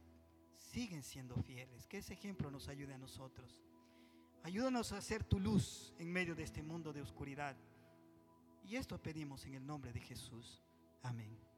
siguen 0.71 1.03
siendo 1.03 1.37
fieles. 1.37 1.87
Que 1.87 1.99
ese 1.99 2.15
ejemplo 2.15 2.51
nos 2.51 2.69
ayude 2.69 2.95
a 2.95 2.99
nosotros. 2.99 3.63
Ayúdanos 4.43 4.93
a 4.93 5.01
ser 5.01 5.23
tu 5.25 5.39
luz 5.39 5.93
en 5.99 6.11
medio 6.11 6.35
de 6.35 6.43
este 6.43 6.63
mundo 6.63 6.93
de 6.93 7.03
oscuridad. 7.03 7.57
Y 8.65 8.77
esto 8.77 9.01
pedimos 9.01 9.45
en 9.47 9.55
el 9.55 9.67
nombre 9.67 9.93
de 9.93 10.01
Jesús. 10.01 10.63
Amén. 11.03 11.52